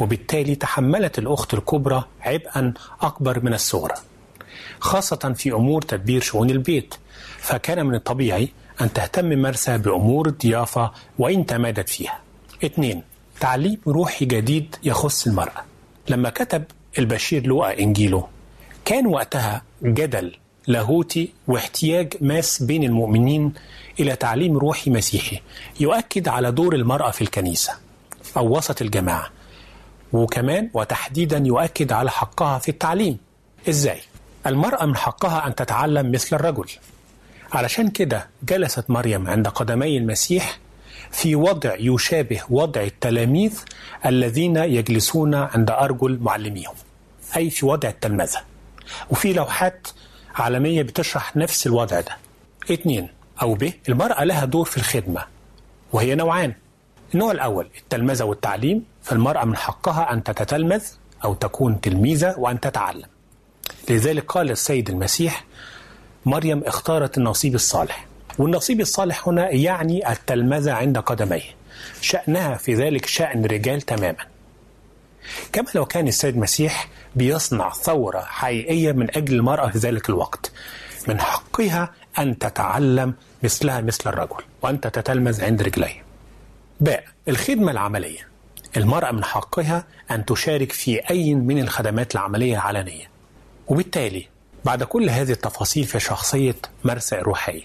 وبالتالي 0.00 0.54
تحملت 0.54 1.18
الأخت 1.18 1.54
الكبرى 1.54 2.04
عبئا 2.20 2.74
أكبر 3.00 3.44
من 3.44 3.54
الصغرى 3.54 3.94
خاصة 4.80 5.34
في 5.36 5.52
أمور 5.52 5.82
تدبير 5.82 6.20
شؤون 6.20 6.50
البيت. 6.50 6.94
فكان 7.38 7.86
من 7.86 7.94
الطبيعي 7.94 8.48
أن 8.80 8.92
تهتم 8.92 9.28
مرسى 9.42 9.78
بأمور 9.78 10.28
الضيافة 10.28 10.92
وإن 11.18 11.46
تمادت 11.46 11.88
فيها. 11.88 12.20
اثنين 12.64 13.02
تعليم 13.40 13.80
روحي 13.86 14.24
جديد 14.24 14.76
يخص 14.82 15.26
المرأة. 15.26 15.64
لما 16.08 16.30
كتب 16.30 16.64
البشير 16.98 17.46
لوقا 17.46 17.78
إنجيله 17.78 18.28
كان 18.88 19.06
وقتها 19.06 19.62
جدل 19.82 20.34
لاهوتي 20.66 21.32
واحتياج 21.48 22.14
ماس 22.20 22.62
بين 22.62 22.84
المؤمنين 22.84 23.52
إلى 24.00 24.16
تعليم 24.16 24.58
روحي 24.58 24.90
مسيحي 24.90 25.40
يؤكد 25.80 26.28
على 26.28 26.52
دور 26.52 26.74
المرأة 26.74 27.10
في 27.10 27.22
الكنيسة 27.22 27.72
أو 28.36 28.56
وسط 28.56 28.82
الجماعة 28.82 29.30
وكمان 30.12 30.70
وتحديدا 30.74 31.38
يؤكد 31.38 31.92
على 31.92 32.10
حقها 32.10 32.58
في 32.58 32.68
التعليم. 32.68 33.18
إزاي؟ 33.68 34.00
المرأة 34.46 34.86
من 34.86 34.96
حقها 34.96 35.46
أن 35.46 35.54
تتعلم 35.54 36.12
مثل 36.12 36.36
الرجل. 36.36 36.68
علشان 37.52 37.88
كده 37.88 38.28
جلست 38.42 38.90
مريم 38.90 39.28
عند 39.28 39.48
قدمي 39.48 39.98
المسيح 39.98 40.58
في 41.10 41.36
وضع 41.36 41.74
يشابه 41.78 42.40
وضع 42.50 42.82
التلاميذ 42.82 43.60
الذين 44.06 44.56
يجلسون 44.56 45.34
عند 45.34 45.70
أرجل 45.70 46.18
معلميهم 46.22 46.74
أي 47.36 47.50
في 47.50 47.66
وضع 47.66 47.88
التلمذة. 47.88 48.40
وفي 49.10 49.32
لوحات 49.32 49.88
عالمية 50.34 50.82
بتشرح 50.82 51.36
نفس 51.36 51.66
الوضع 51.66 52.00
ده. 52.00 52.16
اثنين 52.72 53.08
أو 53.42 53.54
ب 53.54 53.72
المرأة 53.88 54.24
لها 54.24 54.44
دور 54.44 54.64
في 54.64 54.76
الخدمة 54.76 55.24
وهي 55.92 56.14
نوعان. 56.14 56.54
النوع 57.14 57.32
الأول 57.32 57.68
التلمذة 57.78 58.24
والتعليم 58.24 58.84
فالمرأة 59.02 59.44
من 59.44 59.56
حقها 59.56 60.12
أن 60.12 60.24
تتتلمذ 60.24 60.82
أو 61.24 61.34
تكون 61.34 61.80
تلميذة 61.80 62.34
وأن 62.38 62.60
تتعلم. 62.60 63.06
لذلك 63.90 64.24
قال 64.24 64.50
السيد 64.50 64.90
المسيح 64.90 65.44
مريم 66.26 66.62
اختارت 66.64 67.18
النصيب 67.18 67.54
الصالح. 67.54 68.06
والنصيب 68.38 68.80
الصالح 68.80 69.28
هنا 69.28 69.50
يعني 69.50 70.12
التلمذة 70.12 70.72
عند 70.72 70.98
قدميه. 70.98 71.42
شأنها 72.00 72.54
في 72.54 72.74
ذلك 72.74 73.06
شأن 73.06 73.44
رجال 73.44 73.80
تماما. 73.82 74.37
كما 75.52 75.66
لو 75.74 75.84
كان 75.86 76.08
السيد 76.08 76.34
المسيح 76.34 76.88
بيصنع 77.16 77.70
ثورة 77.72 78.20
حقيقية 78.20 78.92
من 78.92 79.16
أجل 79.16 79.34
المرأة 79.34 79.68
في 79.68 79.78
ذلك 79.78 80.08
الوقت. 80.08 80.52
من 81.08 81.20
حقها 81.20 81.92
أن 82.18 82.38
تتعلم 82.38 83.14
مثلها 83.42 83.80
مثل 83.80 84.10
الرجل 84.10 84.42
وأن 84.62 84.80
تتتلمذ 84.80 85.44
عند 85.44 85.62
رجليه 85.62 86.02
باء 86.80 87.04
الخدمة 87.28 87.72
العملية. 87.72 88.28
المرأة 88.76 89.10
من 89.12 89.24
حقها 89.24 89.84
أن 90.10 90.24
تشارك 90.24 90.72
في 90.72 91.10
أي 91.10 91.34
من 91.34 91.58
الخدمات 91.58 92.14
العملية 92.14 92.54
العلنية 92.54 93.10
وبالتالي 93.66 94.26
بعد 94.64 94.82
كل 94.82 95.10
هذه 95.10 95.30
التفاصيل 95.32 95.84
في 95.84 96.00
شخصية 96.00 96.54
مرسى 96.84 97.18
الروحية 97.18 97.62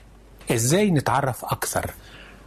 إزاي 0.52 0.92
نتعرف 0.92 1.46
أكثر 1.46 1.92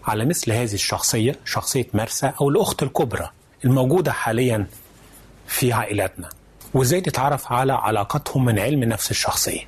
على 0.05 0.25
مثل 0.25 0.53
هذه 0.53 0.75
الشخصية 0.75 1.37
شخصية 1.45 1.87
مرسى 1.95 2.33
أو 2.41 2.49
الأخت 2.49 2.83
الكبرى 2.83 3.31
الموجودة 3.65 4.13
حاليا 4.13 4.67
في 5.47 5.73
عائلاتنا 5.73 6.29
وإزاي 6.75 7.01
نتعرف 7.01 7.53
على 7.53 7.73
علاقتهم 7.73 8.45
من 8.45 8.59
علم 8.59 8.85
نفس 8.85 9.11
الشخصية. 9.11 9.61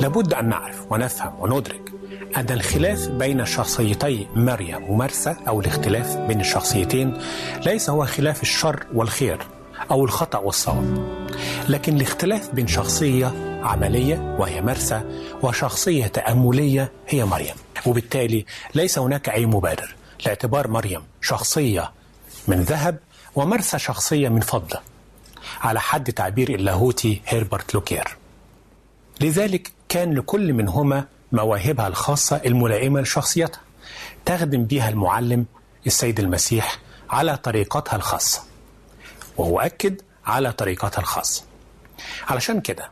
لابد 0.00 0.34
أن 0.34 0.48
نعرف 0.48 0.92
ونفهم 0.92 1.40
وندرك 1.40 1.92
أن 2.36 2.46
الخلاف 2.50 3.08
بين 3.08 3.44
شخصيتي 3.44 4.26
مريم 4.34 4.90
ومرسى 4.90 5.36
أو 5.48 5.60
الاختلاف 5.60 6.16
بين 6.16 6.40
الشخصيتين 6.40 7.18
ليس 7.66 7.90
هو 7.90 8.06
خلاف 8.06 8.42
الشر 8.42 8.86
والخير. 8.94 9.38
أو 9.90 10.04
الخطأ 10.04 10.38
والصواب. 10.38 11.18
لكن 11.68 11.96
الاختلاف 11.96 12.50
بين 12.50 12.66
شخصية 12.66 13.60
عملية 13.62 14.36
وهي 14.38 14.62
مرسى 14.62 15.02
وشخصية 15.42 16.06
تأملية 16.06 16.92
هي 17.08 17.24
مريم. 17.24 17.54
وبالتالي 17.86 18.44
ليس 18.74 18.98
هناك 18.98 19.28
أي 19.28 19.46
مبرر 19.46 19.94
لاعتبار 20.26 20.68
مريم 20.68 21.02
شخصية 21.20 21.92
من 22.48 22.60
ذهب 22.60 22.98
ومرسى 23.34 23.78
شخصية 23.78 24.28
من 24.28 24.40
فضة. 24.40 24.80
على 25.60 25.80
حد 25.80 26.12
تعبير 26.12 26.54
اللاهوتي 26.54 27.22
هيربرت 27.26 27.74
لوكير. 27.74 28.16
لذلك 29.20 29.72
كان 29.88 30.14
لكل 30.14 30.52
منهما 30.52 31.04
مواهبها 31.32 31.88
الخاصة 31.88 32.40
الملائمة 32.46 33.00
لشخصيتها 33.00 33.60
تخدم 34.24 34.64
بها 34.64 34.88
المعلم 34.88 35.46
السيد 35.86 36.20
المسيح 36.20 36.78
على 37.10 37.36
طريقتها 37.36 37.96
الخاصة. 37.96 38.47
وهو 39.38 39.60
أكد 39.60 40.00
على 40.26 40.52
طريقتها 40.52 41.00
الخاصة. 41.00 41.44
علشان 42.28 42.60
كده 42.60 42.90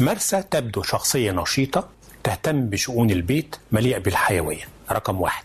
مرسى 0.00 0.42
تبدو 0.42 0.82
شخصية 0.82 1.32
نشيطة 1.32 1.88
تهتم 2.22 2.66
بشؤون 2.66 3.10
البيت 3.10 3.56
مليئة 3.72 3.98
بالحيوية. 3.98 4.68
رقم 4.92 5.20
واحد. 5.20 5.44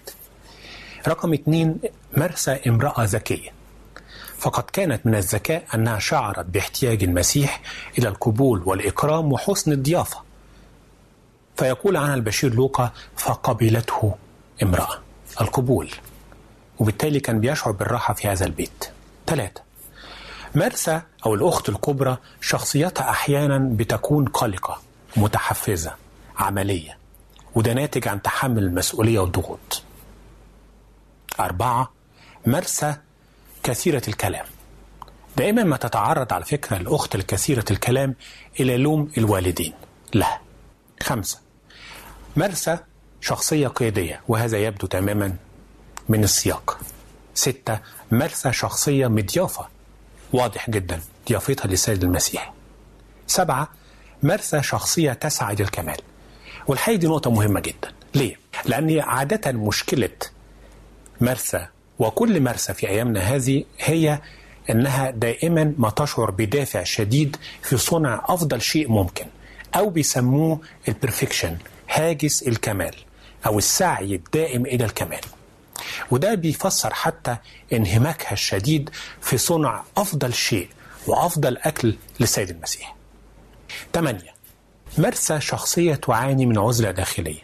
رقم 1.08 1.34
اتنين 1.34 1.80
مرسى 2.18 2.60
امرأة 2.68 3.04
ذكية. 3.04 3.50
فقد 4.38 4.64
كانت 4.64 5.06
من 5.06 5.16
الذكاء 5.16 5.64
أنها 5.76 6.00
شعرت 6.00 6.46
باحتياج 6.46 7.04
المسيح 7.04 7.62
إلى 7.98 8.08
القبول 8.08 8.64
والإكرام 8.66 9.32
وحسن 9.34 9.72
الضيافة. 9.72 10.22
فيقول 11.58 11.98
عنها 11.98 12.16
البشير 12.16 12.54
لوقا 12.54 12.92
فقبلته 13.16 14.16
امرأة. 14.64 15.00
القبول. 15.42 15.92
وبالتالي 16.80 17.20
كان 17.20 17.40
بيشعر 17.40 17.72
بالراحة 17.72 18.14
في 18.14 18.28
هذا 18.28 18.46
البيت. 18.46 18.86
ثلاثة 19.28 19.65
مرسى 20.56 21.02
أو 21.26 21.36
الأخت 21.36 21.70
الكبرى 21.70 22.18
شخصيتها 22.42 23.10
أحيانا 23.10 23.58
بتكون 23.72 24.26
قلقة 24.26 24.82
متحفزة 25.18 25.96
عملية 26.38 26.98
وده 27.56 27.74
ناتج 27.74 28.08
عن 28.08 28.22
تحمل 28.22 28.64
المسؤولية 28.64 29.20
والضغوط 29.20 29.84
أربعة 31.40 31.92
مرسى 32.46 32.96
كثيرة 33.64 34.02
الكلام. 34.08 34.46
دائما 35.38 35.64
ما 35.64 35.78
تتعرض 35.78 36.34
على 36.34 36.46
فكرة 36.46 36.78
الأخت 36.78 37.16
الكثيرة 37.16 37.66
الكلام 37.72 38.16
إلى 38.60 38.78
لوم 38.78 39.12
الوالدين 39.18 39.74
لها. 40.14 40.42
خمسة 41.04 41.40
مرسى 42.36 42.78
شخصية 43.22 43.68
قيادية 43.68 44.22
وهذا 44.28 44.58
يبدو 44.58 44.88
تماما 44.88 45.36
من 46.10 46.24
السياق. 46.24 46.80
ستة 47.34 47.80
مرسى 48.12 48.54
شخصية 48.54 49.08
مضيافة 49.08 49.68
واضح 50.36 50.70
جدا. 50.70 51.02
ضيافتها 51.30 51.68
للسيد 51.68 52.04
المسيح. 52.04 52.54
سبعة 53.28 53.70
مرسى 54.24 54.64
شخصية 54.64 55.14
تسعى 55.14 55.54
إلى 55.54 55.64
الكمال. 55.64 55.98
والحقيقة 56.68 57.00
دي 57.00 57.08
نقطة 57.08 57.32
مهمة 57.32 57.60
جدا. 57.60 57.92
ليه؟ 58.16 58.40
لأن 58.66 59.00
عادة 59.00 59.52
مشكلة 59.52 60.10
مرسى 61.22 61.68
وكل 62.00 62.42
مرسى 62.42 62.74
في 62.74 62.90
أيامنا 62.90 63.20
هذه 63.20 63.64
هي 63.80 64.20
أنها 64.70 65.10
دائما 65.10 65.74
ما 65.78 65.90
تشعر 65.90 66.32
بدافع 66.32 66.84
شديد 66.84 67.38
في 67.62 67.78
صنع 67.78 68.26
أفضل 68.28 68.62
شيء 68.62 68.92
ممكن 68.92 69.26
أو 69.76 69.90
بيسموه 69.90 70.60
البرفكشن 70.88 71.58
هاجس 71.90 72.48
الكمال 72.48 72.96
أو 73.46 73.58
السعي 73.58 74.16
الدائم 74.16 74.66
إلى 74.66 74.86
الكمال. 74.86 75.22
وده 76.12 76.34
بيفسر 76.34 76.94
حتى 76.94 77.38
انهماكها 77.74 78.32
الشديد 78.34 78.90
في 79.22 79.38
صنع 79.38 79.84
أفضل 79.98 80.34
شيء 80.34 80.70
وأفضل 81.08 81.58
أكل 81.58 81.96
للسيد 82.20 82.50
المسيح. 82.50 82.96
8 83.94 84.20
مرسى 84.98 85.42
شخصية 85.42 85.96
تعاني 85.96 86.46
من 86.46 86.58
عزلة 86.58 86.92
داخلية. 86.92 87.42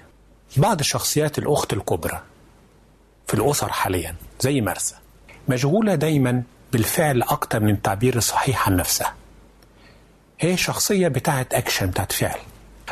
بعض 0.57 0.79
الشخصيات 0.79 1.37
الأخت 1.37 1.73
الكبرى 1.73 2.21
في 3.27 3.33
الأسر 3.33 3.69
حاليا 3.71 4.15
زي 4.41 4.61
مرسى 4.61 4.95
مشغولة 5.49 5.95
دايما 5.95 6.43
بالفعل 6.73 7.21
أكتر 7.21 7.59
من 7.59 7.73
التعبير 7.73 8.15
الصحيح 8.15 8.69
عن 8.69 8.75
نفسها. 8.75 9.13
هي 10.39 10.57
شخصية 10.57 11.07
بتاعت 11.07 11.53
أكشن 11.53 11.87
بتاعت 11.87 12.11
فعل. 12.11 12.39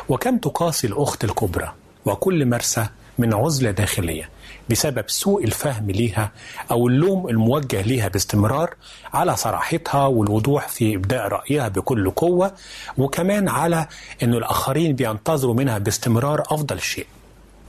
وكم 0.09 0.37
تقاسي 0.37 0.87
الأخت 0.87 1.23
الكبرى 1.23 1.73
وكل 2.05 2.45
مرسى 2.45 2.87
من 3.19 3.33
عزلة 3.33 3.71
داخلية 3.71 4.29
بسبب 4.69 5.03
سوء 5.07 5.43
الفهم 5.43 5.91
ليها 5.91 6.31
أو 6.71 6.87
اللوم 6.87 7.27
الموجه 7.29 7.81
ليها 7.81 8.07
باستمرار 8.07 8.73
على 9.13 9.35
صراحتها 9.35 10.05
والوضوح 10.07 10.67
في 10.67 10.95
إبداء 10.95 11.27
رأيها 11.27 11.67
بكل 11.67 12.09
قوة 12.11 12.51
وكمان 12.97 13.49
على 13.49 13.87
أن 14.23 14.33
الآخرين 14.33 14.95
بينتظروا 14.95 15.53
منها 15.53 15.77
باستمرار 15.77 16.41
أفضل 16.41 16.79
شيء. 16.81 17.07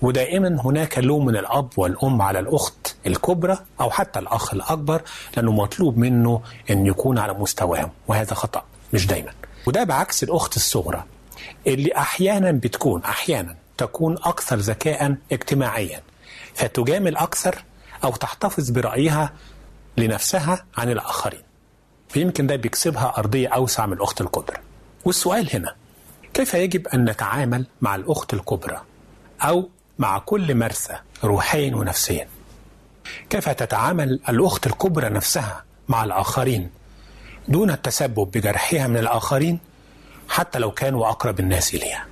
ودائما 0.03 0.61
هناك 0.65 0.99
لوم 0.99 1.27
من 1.27 1.37
الأب 1.37 1.69
والأم 1.77 2.23
على 2.23 2.39
الأخت 2.39 2.95
الكبرى 3.07 3.59
أو 3.81 3.91
حتى 3.91 4.19
الأخ 4.19 4.55
الأكبر 4.55 5.03
لأنه 5.37 5.53
مطلوب 5.53 5.97
منه 5.99 6.41
أن 6.71 6.87
يكون 6.87 7.19
على 7.19 7.35
مستواهم 7.35 7.91
وهذا 8.09 8.35
خطأ 8.35 8.63
مش 8.93 9.07
دايما. 9.07 9.31
وده 9.67 9.85
بعكس 9.85 10.23
الأخت 10.23 10.57
الصغرى 10.57 11.05
اللي 11.67 11.97
أحيانا 11.97 12.53
بتكون 12.53 13.03
أحيانا 13.05 13.55
تكون 13.81 14.17
أكثر 14.23 14.57
ذكاء 14.57 15.17
اجتماعيا 15.33 16.03
فتجامل 16.55 17.17
أكثر 17.17 17.65
أو 18.05 18.11
تحتفظ 18.11 18.71
برأيها 18.71 19.33
لنفسها 19.97 20.65
عن 20.77 20.91
الآخرين. 20.91 21.43
فيمكن 22.09 22.47
ده 22.47 22.57
بيكسبها 22.57 23.15
أرضية 23.19 23.49
أوسع 23.49 23.87
من 23.87 23.93
الأخت 23.93 24.21
الكبرى. 24.21 24.57
والسؤال 25.05 25.57
هنا 25.57 25.75
كيف 26.35 26.55
يجب 26.55 26.89
أن 26.89 27.05
نتعامل 27.11 27.67
مع 27.81 27.95
الأخت 27.95 28.35
الكبرى 28.35 28.81
أو 29.43 29.69
مع 29.99 30.19
كل 30.19 30.55
مرثى 30.55 30.97
روحيا 31.25 31.77
ونفسيا؟ 31.77 32.29
كيف 33.31 33.49
تتعامل 33.49 34.21
الأخت 34.29 34.67
الكبرى 34.67 35.09
نفسها 35.09 35.65
مع 35.89 36.05
الآخرين 36.05 36.71
دون 37.49 37.71
التسبب 37.71 38.31
بجرحها 38.31 38.87
من 38.87 38.97
الآخرين 38.97 39.59
حتى 40.29 40.59
لو 40.59 40.71
كانوا 40.71 41.09
أقرب 41.09 41.41
الناس 41.41 41.75
إليها؟ 41.75 42.07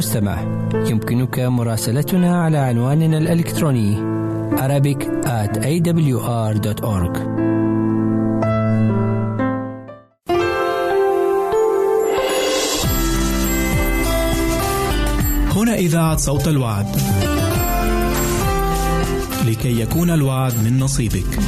المستمع. 0.00 0.40
يمكنك 0.74 1.38
مراسلتنا 1.38 2.42
على 2.42 2.58
عنواننا 2.58 3.18
الإلكتروني 3.18 3.96
Arabic 4.56 5.00
at 5.24 5.56
awr.org 5.56 7.18
هنا 15.56 15.74
إذاعة 15.74 16.16
صوت 16.16 16.48
الوعد. 16.48 16.86
لكي 19.46 19.80
يكون 19.80 20.10
الوعد 20.10 20.52
من 20.64 20.78
نصيبك. 20.78 21.38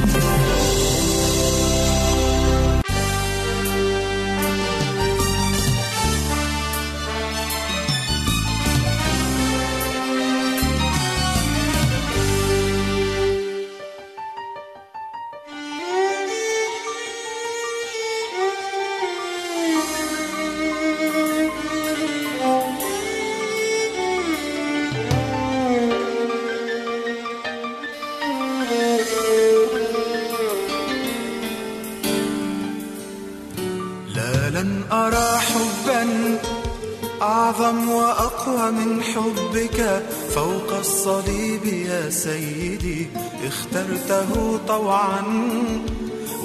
فوق 40.35 40.79
الصليب 40.79 41.65
يا 41.65 42.11
سيدي 42.11 43.07
اخترته 43.47 44.59
طوعا 44.69 45.23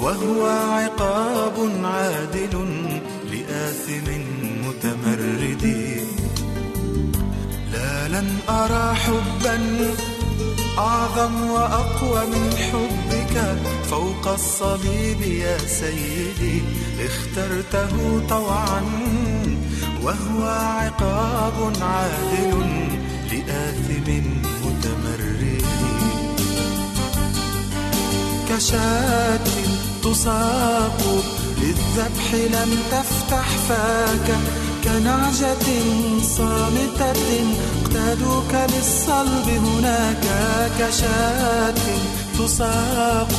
وهو 0.00 0.46
عقاب 0.46 1.70
عادل 1.84 2.54
لآثم 3.32 4.08
متمرد. 4.64 5.64
لا 7.72 8.08
لن 8.08 8.28
أرى 8.48 8.94
حبا 8.94 9.58
أعظم 10.78 11.50
وأقوى 11.50 12.26
من 12.26 12.52
حبك. 12.56 13.56
فوق 13.90 14.28
الصليب 14.28 15.20
يا 15.20 15.58
سيدي 15.58 16.62
اخترته 17.06 18.22
طوعا 18.28 18.82
وهو 20.02 20.44
عقاب 20.44 21.72
عادل 21.82 22.87
كشاة 28.48 29.48
تساق 30.02 31.00
للذبح 31.60 32.34
لم 32.34 32.78
تفتح 32.90 33.48
فاك 33.68 34.28
كنعجة 34.84 35.66
صامتة 36.22 37.28
اقتادوك 37.82 38.52
للصلب 38.74 39.48
هناك 39.48 40.24
كشاة 40.78 41.74
تساق 42.38 43.32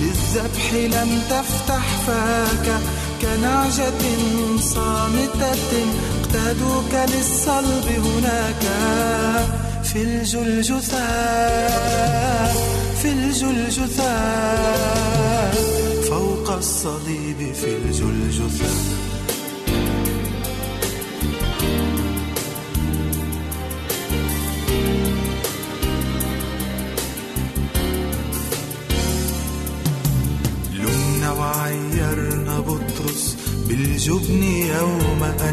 للذبح 0.00 0.72
لم 0.72 1.22
تفتح 1.30 1.84
فاك 2.06 2.80
كنعجة 3.22 4.02
صامتة 4.60 5.66
اقتادوك 6.20 6.92
للصلب 7.14 7.86
هناك 8.06 8.64
في 9.84 10.02
الجلجثة. 10.02 11.06
في 13.02 13.12
الجلجثة 13.12 14.16
فوق 16.08 16.50
الصليب 16.50 17.52
في 17.54 17.76
الجلجثة 17.76 18.95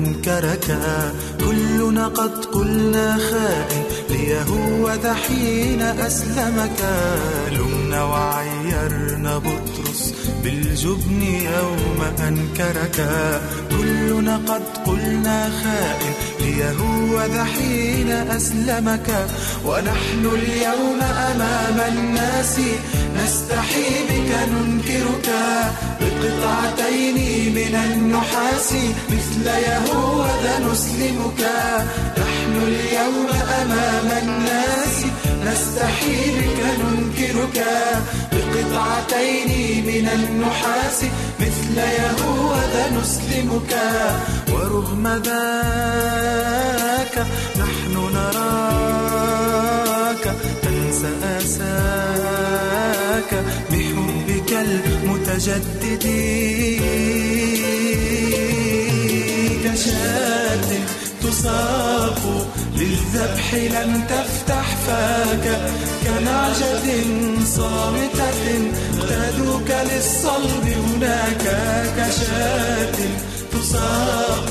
أنكرك 0.04 0.78
كلنا 1.40 2.08
قد 2.08 2.46
قلنا 2.46 3.18
خائن 3.18 3.84
ليهوذ 4.10 5.08
حين 5.08 5.82
أسلمك. 5.82 6.80
لمنا 7.52 8.04
وعيرنا 8.04 9.38
بطرس 9.38 10.14
بالجبن 10.44 11.22
يوم 11.22 12.00
أنكرك. 12.28 12.98
كلنا 13.72 14.36
قد 14.48 14.64
قلنا 14.86 15.50
خائن 15.64 16.14
ليهوذ 16.54 17.44
حين 17.44 18.12
أسلمك 18.12 19.28
ونحن 19.66 20.24
اليوم 20.34 21.00
أمام 21.02 21.78
الناس. 21.92 22.60
نستحي 23.18 23.90
بك 24.10 24.32
ننكرك. 24.52 25.30
بقطعتين 26.02 27.18
من 27.56 27.76
النحاس 27.86 28.74
مثل 29.10 29.46
يهوذا 29.48 30.54
نسلمك. 30.72 31.42
نحن 32.18 32.54
اليوم 32.68 33.30
أمام 33.62 34.08
الناس. 34.24 34.96
نستحي 35.46 36.32
بك 36.32 36.60
ننكرك 36.80 37.58
بقطعتين 38.32 39.52
من 39.86 40.06
النحاس 40.14 41.00
مثل 41.40 41.78
يهوذا 41.78 42.84
نسلمك. 43.02 43.74
ورغم 44.54 45.06
ذاك 45.08 45.26
نحن 47.56 47.94
نراك 48.14 49.56
تنسى 50.64 51.12
آساك. 51.38 53.32
بحبك 53.72 54.52
المتجدد. 54.54 56.06
كشاة 59.64 60.70
تساق 61.34 62.48
للذبح 62.78 63.54
لم 63.54 64.04
تفتح 64.10 64.76
فاك. 64.88 65.46
كنعجة 66.04 66.86
صامتة 67.46 68.44
اقتادوك 68.98 69.70
للصلب 69.92 70.66
هناك 70.66 71.44
كشاة. 71.98 72.98
تساق 73.52 74.50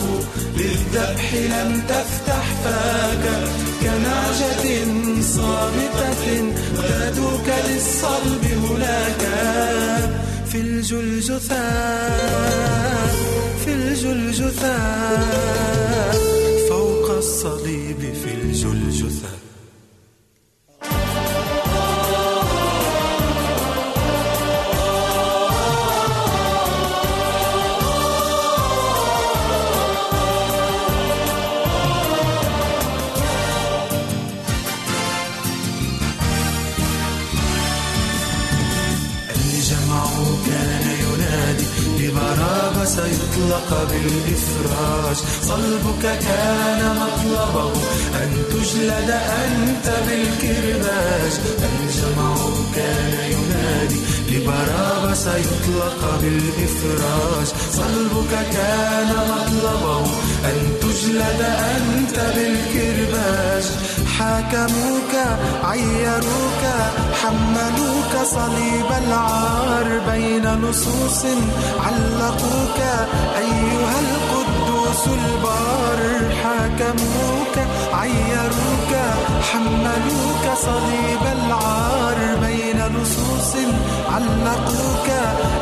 للذبح 0.56 1.34
لم 1.34 1.82
تفتح 1.88 2.44
فاك. 2.64 3.24
كنعجة 3.82 4.64
صامتة 5.22 6.52
اقتادوك 6.78 7.48
للصلب 7.68 8.44
هناك 8.44 9.22
في 10.50 10.60
الجلجثة 10.60 11.62
في 13.64 13.72
الجلجثة 13.72 14.76
الصليب 17.22 18.00
في 18.14 18.34
الجلجثة. 18.34 19.51
كان 40.46 40.84
ينادي 41.04 41.66
لبرابة 41.98 42.84
سيطلق 42.84 43.88
بالإفراج. 43.90 45.16
صلبك 45.42 46.02
كان 46.02 46.96
مطلبه 47.02 47.72
أن 48.22 48.30
تجلد 48.50 49.10
أنت 49.44 49.86
بالكرباج. 50.06 51.32
الجمع 51.68 52.34
كان 52.76 53.12
ينادي 53.30 54.00
لبرابة 54.30 55.14
سيطلق 55.14 56.20
بالإفراج. 56.22 57.46
صلبك 57.72 58.32
كان 58.52 59.10
مطلبه 59.32 60.00
أن 60.44 60.58
تجلد 60.80 61.40
أنت 61.76 62.16
بالكرباج. 62.34 63.64
حاكموك 64.22 65.14
عيروك 65.64 66.62
حملوك 67.22 68.12
صليب 68.24 68.90
العار 69.06 69.86
بين 70.10 70.46
نصوص 70.60 71.22
علقوك. 71.86 72.78
أيها 73.42 73.96
القدوس 74.06 75.02
البار 75.18 76.00
حاكموك 76.42 77.56
عيروك 77.92 78.92
حملوك 79.52 80.44
صليب 80.68 81.24
العار 81.38 82.18
بين 82.44 82.78
نصوص 82.96 83.52
علقوك. 84.14 85.08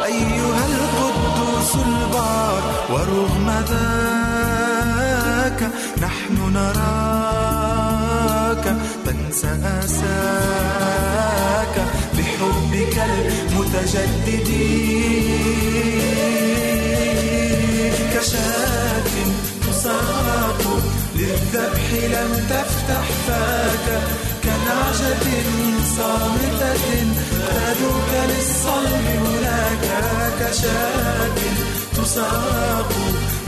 أيها 0.05 0.65
القدوس 0.73 1.73
البار 1.87 2.63
ورغم 2.93 3.49
ذاك 3.71 5.61
نحن 6.03 6.37
نراك. 6.55 7.30
تنسى 9.31 9.53
آساك 9.85 10.15
بحبك 12.15 12.97
المتجدد. 12.99 14.51
كشاة 18.15 19.11
تساق 19.67 20.63
للذبح 21.17 21.87
لم 21.93 22.33
تفتح 22.51 23.07
فاك. 23.27 23.87
كنعجة 24.45 25.27
صامتة 25.97 26.87
تدوك 27.47 28.11
للصلب 28.29 29.07
هناك. 29.25 29.87
كشاة 30.41 31.39
تساق 31.97 32.93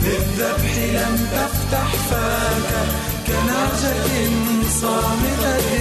للذبح 0.01 0.73
لم 0.77 1.15
تفتح 1.31 1.89
فاك. 2.09 2.71
كنعجة 3.27 4.29
صامتة 4.81 5.71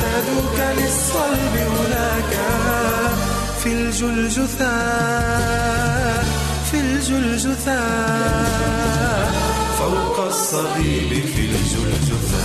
تدوك 0.00 0.58
للصلب 0.78 1.54
هناك. 1.56 2.32
في 3.62 3.72
الجلجثة 3.72 4.78
في 6.70 6.80
الجلجثة 6.80 7.80
فوق 9.78 10.26
الصليب 10.26 11.24
في 11.34 11.40
الجلجثة 11.40 12.44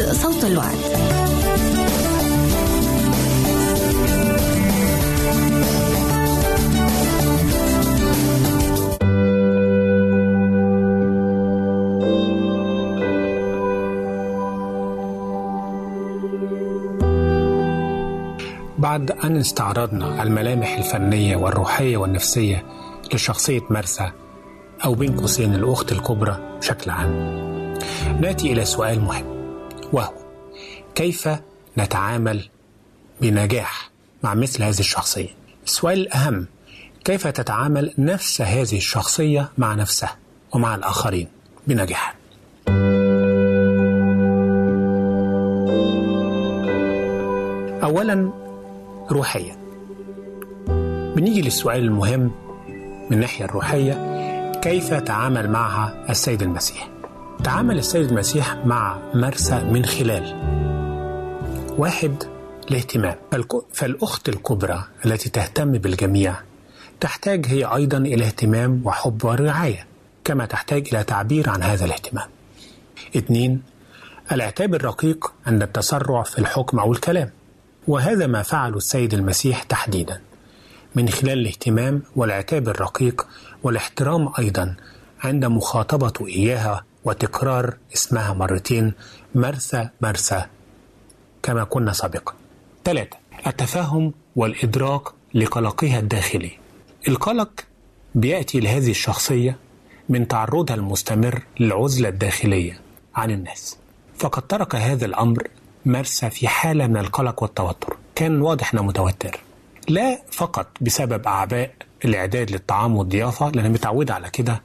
صوت 0.00 0.44
الوعد. 0.44 0.76
بعد 18.78 19.10
أن 19.10 19.36
استعرضنا 19.36 20.22
الملامح 20.22 20.76
الفنية 20.78 21.36
والروحية 21.36 21.96
والنفسية 21.96 22.64
لشخصية 23.14 23.60
مرسى 23.70 24.10
أو 24.84 24.94
بين 24.94 25.16
قوسين 25.16 25.54
الأخت 25.54 25.92
الكبرى 25.92 26.58
بشكل 26.60 26.90
عام 26.90 27.10
نأتي 28.20 28.52
إلى 28.52 28.64
سؤال 28.64 29.00
مهم. 29.00 29.35
وهو 29.92 30.12
كيف 30.94 31.28
نتعامل 31.78 32.48
بنجاح 33.20 33.90
مع 34.22 34.34
مثل 34.34 34.62
هذه 34.62 34.78
الشخصية؟ 34.80 35.28
السؤال 35.66 35.98
الأهم 36.00 36.46
كيف 37.04 37.26
تتعامل 37.26 37.94
نفس 37.98 38.42
هذه 38.42 38.76
الشخصية 38.76 39.48
مع 39.58 39.74
نفسها 39.74 40.16
ومع 40.52 40.74
الآخرين 40.74 41.28
بنجاح؟ 41.66 42.14
أولا 47.82 48.30
روحيا 49.10 49.56
بنيجي 51.16 51.42
للسؤال 51.42 51.78
المهم 51.78 52.30
من 53.10 53.12
الناحية 53.12 53.44
الروحية 53.44 54.22
كيف 54.60 54.94
تعامل 54.94 55.50
معها 55.50 56.04
السيد 56.10 56.42
المسيح؟ 56.42 56.95
تعامل 57.44 57.78
السيد 57.78 58.08
المسيح 58.08 58.56
مع 58.66 58.98
مرسى 59.14 59.64
من 59.64 59.84
خلال 59.84 60.34
واحد 61.78 62.22
الاهتمام. 62.70 63.14
فالأخت 63.72 64.28
الكبرى 64.28 64.84
التي 65.06 65.30
تهتم 65.30 65.72
بالجميع 65.72 66.34
تحتاج 67.00 67.46
هي 67.46 67.64
أيضا 67.64 67.98
إلى 67.98 68.26
اهتمام 68.26 68.80
وحب 68.84 69.24
ورعاية 69.24 69.86
كما 70.24 70.46
تحتاج 70.46 70.88
إلى 70.92 71.04
تعبير 71.04 71.50
عن 71.50 71.62
هذا 71.62 71.84
الاهتمام. 71.84 72.28
اثنين 73.16 73.62
العتاب 74.32 74.74
الرقيق 74.74 75.32
عند 75.46 75.62
التسرع 75.62 76.22
في 76.22 76.38
الحكم 76.38 76.78
أو 76.78 76.92
الكلام 76.92 77.30
وهذا 77.88 78.26
ما 78.26 78.42
فعله 78.42 78.76
السيد 78.76 79.14
المسيح 79.14 79.62
تحديدا. 79.62 80.20
من 80.94 81.08
خلال 81.08 81.38
الاهتمام 81.38 82.02
والعتاب 82.16 82.68
الرقيق 82.68 83.26
والاحترام 83.62 84.28
أيضا 84.38 84.76
عند 85.20 85.44
مخاطبته 85.44 86.26
إياها 86.26 86.84
وتكرار 87.06 87.76
اسمها 87.94 88.32
مرتين 88.32 88.92
مرثى 89.34 89.88
مرثى 90.00 90.44
كما 91.42 91.64
كنا 91.64 91.92
سابقا. 91.92 92.34
ثلاثة 92.84 93.16
التفهم 93.46 94.12
والإدراك 94.36 95.02
لقلقها 95.34 95.98
الداخلي. 95.98 96.50
القلق 97.08 97.50
بيأتي 98.14 98.60
لهذه 98.60 98.90
الشخصية 98.90 99.56
من 100.08 100.28
تعرضها 100.28 100.76
المستمر 100.76 101.42
للعزلة 101.60 102.08
الداخلية 102.08 102.80
عن 103.14 103.30
الناس. 103.30 103.76
فقد 104.18 104.42
ترك 104.42 104.74
هذا 104.74 105.04
الأمر 105.04 105.48
مرسى 105.86 106.30
في 106.30 106.48
حالة 106.48 106.86
من 106.86 106.96
القلق 106.96 107.42
والتوتر. 107.42 107.96
كان 108.14 108.40
واضح 108.40 108.72
أنه 108.74 108.82
متوتر. 108.82 109.40
لا 109.88 110.22
فقط 110.32 110.66
بسبب 110.80 111.26
أعباء 111.26 111.70
الإعداد 112.04 112.50
للطعام 112.50 112.96
والضيافة 112.96 113.50
لأنها 113.50 113.70
متعودة 113.70 114.14
على 114.14 114.30
كده 114.30 114.62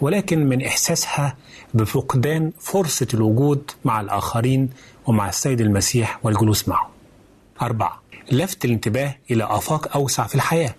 ولكن 0.00 0.46
من 0.48 0.64
إحساسها 0.64 1.36
بفقدان 1.74 2.52
فرصة 2.60 3.06
الوجود 3.14 3.70
مع 3.84 4.00
الآخرين 4.00 4.70
ومع 5.06 5.28
السيد 5.28 5.60
المسيح 5.60 6.18
والجلوس 6.22 6.68
معه. 6.68 6.90
أربعة 7.62 8.02
لفت 8.32 8.64
الانتباه 8.64 9.16
إلى 9.30 9.44
آفاق 9.44 9.96
أوسع 9.96 10.26
في 10.26 10.34
الحياة. 10.34 10.74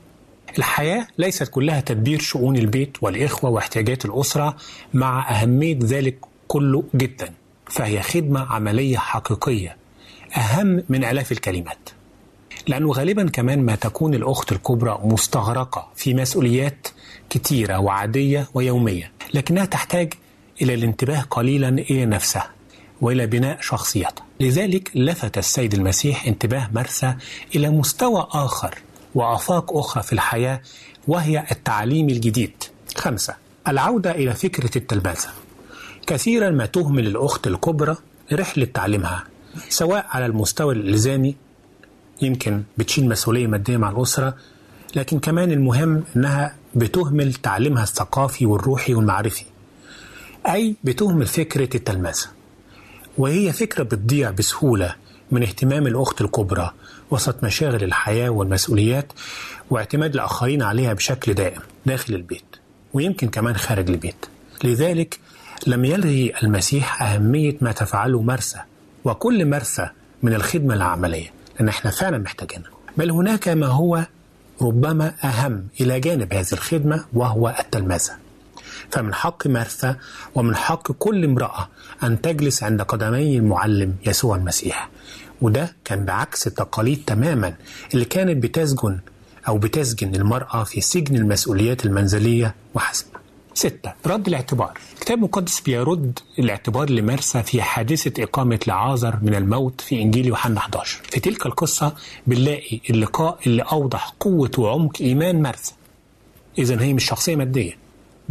الحياة 0.57 1.07
ليست 1.17 1.43
كلها 1.47 1.81
تدبير 1.81 2.19
شؤون 2.19 2.57
البيت 2.57 2.97
والإخوة 3.01 3.49
واحتياجات 3.49 4.05
الأسرة 4.05 4.55
مع 4.93 5.41
أهمية 5.41 5.79
ذلك 5.83 6.17
كله 6.47 6.83
جدا 6.95 7.33
فهي 7.65 8.01
خدمة 8.01 8.39
عملية 8.53 8.97
حقيقية 8.97 9.77
أهم 10.37 10.83
من 10.89 11.03
آلاف 11.03 11.31
الكلمات. 11.31 11.89
لأنه 12.67 12.91
غالبا 12.91 13.29
كمان 13.29 13.65
ما 13.65 13.75
تكون 13.75 14.13
الأخت 14.13 14.51
الكبرى 14.51 14.99
مستغرقة 15.03 15.87
في 15.95 16.13
مسؤوليات 16.13 16.87
كتيرة 17.29 17.77
وعادية 17.79 18.47
ويومية 18.53 19.11
لكنها 19.33 19.65
تحتاج 19.65 20.13
إلى 20.61 20.73
الانتباه 20.73 21.21
قليلا 21.21 21.69
إلى 21.69 22.05
نفسها 22.05 22.49
وإلى 23.01 23.27
بناء 23.27 23.57
شخصيتها 23.61 24.25
لذلك 24.39 24.91
لفت 24.95 25.37
السيد 25.37 25.73
المسيح 25.73 26.25
انتباه 26.27 26.69
مرسى 26.73 27.15
إلى 27.55 27.69
مستوى 27.69 28.27
آخر 28.31 28.77
وآفاق 29.15 29.77
أخرى 29.77 30.03
في 30.03 30.13
الحياة 30.13 30.61
وهي 31.07 31.45
التعليم 31.51 32.09
الجديد. 32.09 32.51
خمسة 32.97 33.35
العودة 33.67 34.11
إلى 34.11 34.33
فكرة 34.33 34.77
التلبسة. 34.77 35.29
كثيرا 36.07 36.49
ما 36.49 36.65
تهمل 36.65 37.07
الأخت 37.07 37.47
الكبرى 37.47 37.95
رحلة 38.33 38.65
تعليمها 38.65 39.23
سواء 39.69 40.05
على 40.09 40.25
المستوى 40.25 40.73
الإلزامي 40.73 41.35
يمكن 42.21 42.63
بتشيل 42.77 43.09
مسؤولية 43.09 43.47
مادية 43.47 43.77
مع 43.77 43.89
الأسرة 43.89 44.35
لكن 44.95 45.19
كمان 45.19 45.51
المهم 45.51 46.03
أنها 46.15 46.55
بتهمل 46.75 47.33
تعليمها 47.33 47.83
الثقافي 47.83 48.45
والروحي 48.45 48.93
والمعرفي. 48.93 49.45
أي 50.47 50.75
بتهمل 50.83 51.25
فكرة 51.25 51.77
التلمذة 51.77 52.25
وهي 53.17 53.53
فكرة 53.53 53.83
بتضيع 53.83 54.31
بسهولة 54.31 54.95
من 55.31 55.43
اهتمام 55.43 55.87
الأخت 55.87 56.21
الكبرى 56.21 56.71
وسط 57.11 57.43
مشاغل 57.43 57.83
الحياة 57.83 58.29
والمسؤوليات 58.29 59.13
واعتماد 59.69 60.13
الآخرين 60.13 60.61
عليها 60.61 60.93
بشكل 60.93 61.33
دائم 61.33 61.61
داخل 61.85 62.15
البيت 62.15 62.43
ويمكن 62.93 63.27
كمان 63.29 63.55
خارج 63.55 63.89
البيت. 63.89 64.25
لذلك 64.63 65.19
لم 65.67 65.85
يلغي 65.85 66.33
المسيح 66.43 67.01
أهمية 67.03 67.57
ما 67.61 67.71
تفعله 67.71 68.21
مرسى 68.21 68.59
وكل 69.03 69.45
مرسى 69.45 69.89
من 70.23 70.33
الخدمة 70.33 70.73
العملية 70.73 71.33
لأن 71.59 71.67
إحنا 71.67 71.91
فعلا 71.91 72.17
محتاجينها. 72.17 72.69
بل 72.97 73.11
هناك 73.11 73.47
ما 73.47 73.67
هو 73.67 74.05
ربما 74.61 75.13
أهم 75.23 75.67
إلى 75.81 75.99
جانب 75.99 76.33
هذه 76.33 76.53
الخدمة 76.53 77.05
وهو 77.13 77.55
التلمذة. 77.59 78.20
فمن 78.91 79.13
حق 79.13 79.47
مرثا 79.47 79.95
ومن 80.35 80.55
حق 80.55 80.91
كل 80.91 81.23
امرأة 81.25 81.69
أن 82.03 82.21
تجلس 82.21 82.63
عند 82.63 82.81
قدمي 82.81 83.37
المعلم 83.37 83.95
يسوع 84.05 84.35
المسيح. 84.35 84.89
وده 85.41 85.75
كان 85.85 86.05
بعكس 86.05 86.47
التقاليد 86.47 87.03
تماما 87.07 87.53
اللي 87.93 88.05
كانت 88.05 88.43
بتسجن 88.43 88.99
أو 89.47 89.57
بتسجن 89.57 90.15
المرأة 90.15 90.63
في 90.63 90.81
سجن 90.81 91.15
المسؤوليات 91.15 91.85
المنزلية 91.85 92.55
وحسب. 92.73 93.05
ستة 93.53 93.93
رد 94.07 94.27
الاعتبار. 94.27 94.77
الكتاب 94.93 95.17
المقدس 95.17 95.59
بيرد 95.61 96.19
الاعتبار 96.39 96.89
لمرسى 96.89 97.43
في 97.43 97.61
حادثة 97.61 98.23
إقامة 98.23 98.59
لعازر 98.67 99.19
من 99.21 99.35
الموت 99.35 99.81
في 99.81 100.01
إنجيل 100.01 100.25
يوحنا 100.25 100.57
11 100.57 101.01
في 101.09 101.19
تلك 101.19 101.45
القصة 101.45 101.93
بنلاقي 102.27 102.79
اللقاء 102.89 103.39
اللي 103.47 103.61
أوضح 103.61 104.13
قوة 104.19 104.51
وعمق 104.57 104.93
إيمان 105.01 105.41
مرسى 105.41 105.73
إذا 106.57 106.81
هي 106.81 106.93
مش 106.93 107.05
شخصية 107.05 107.35
مادية. 107.35 107.80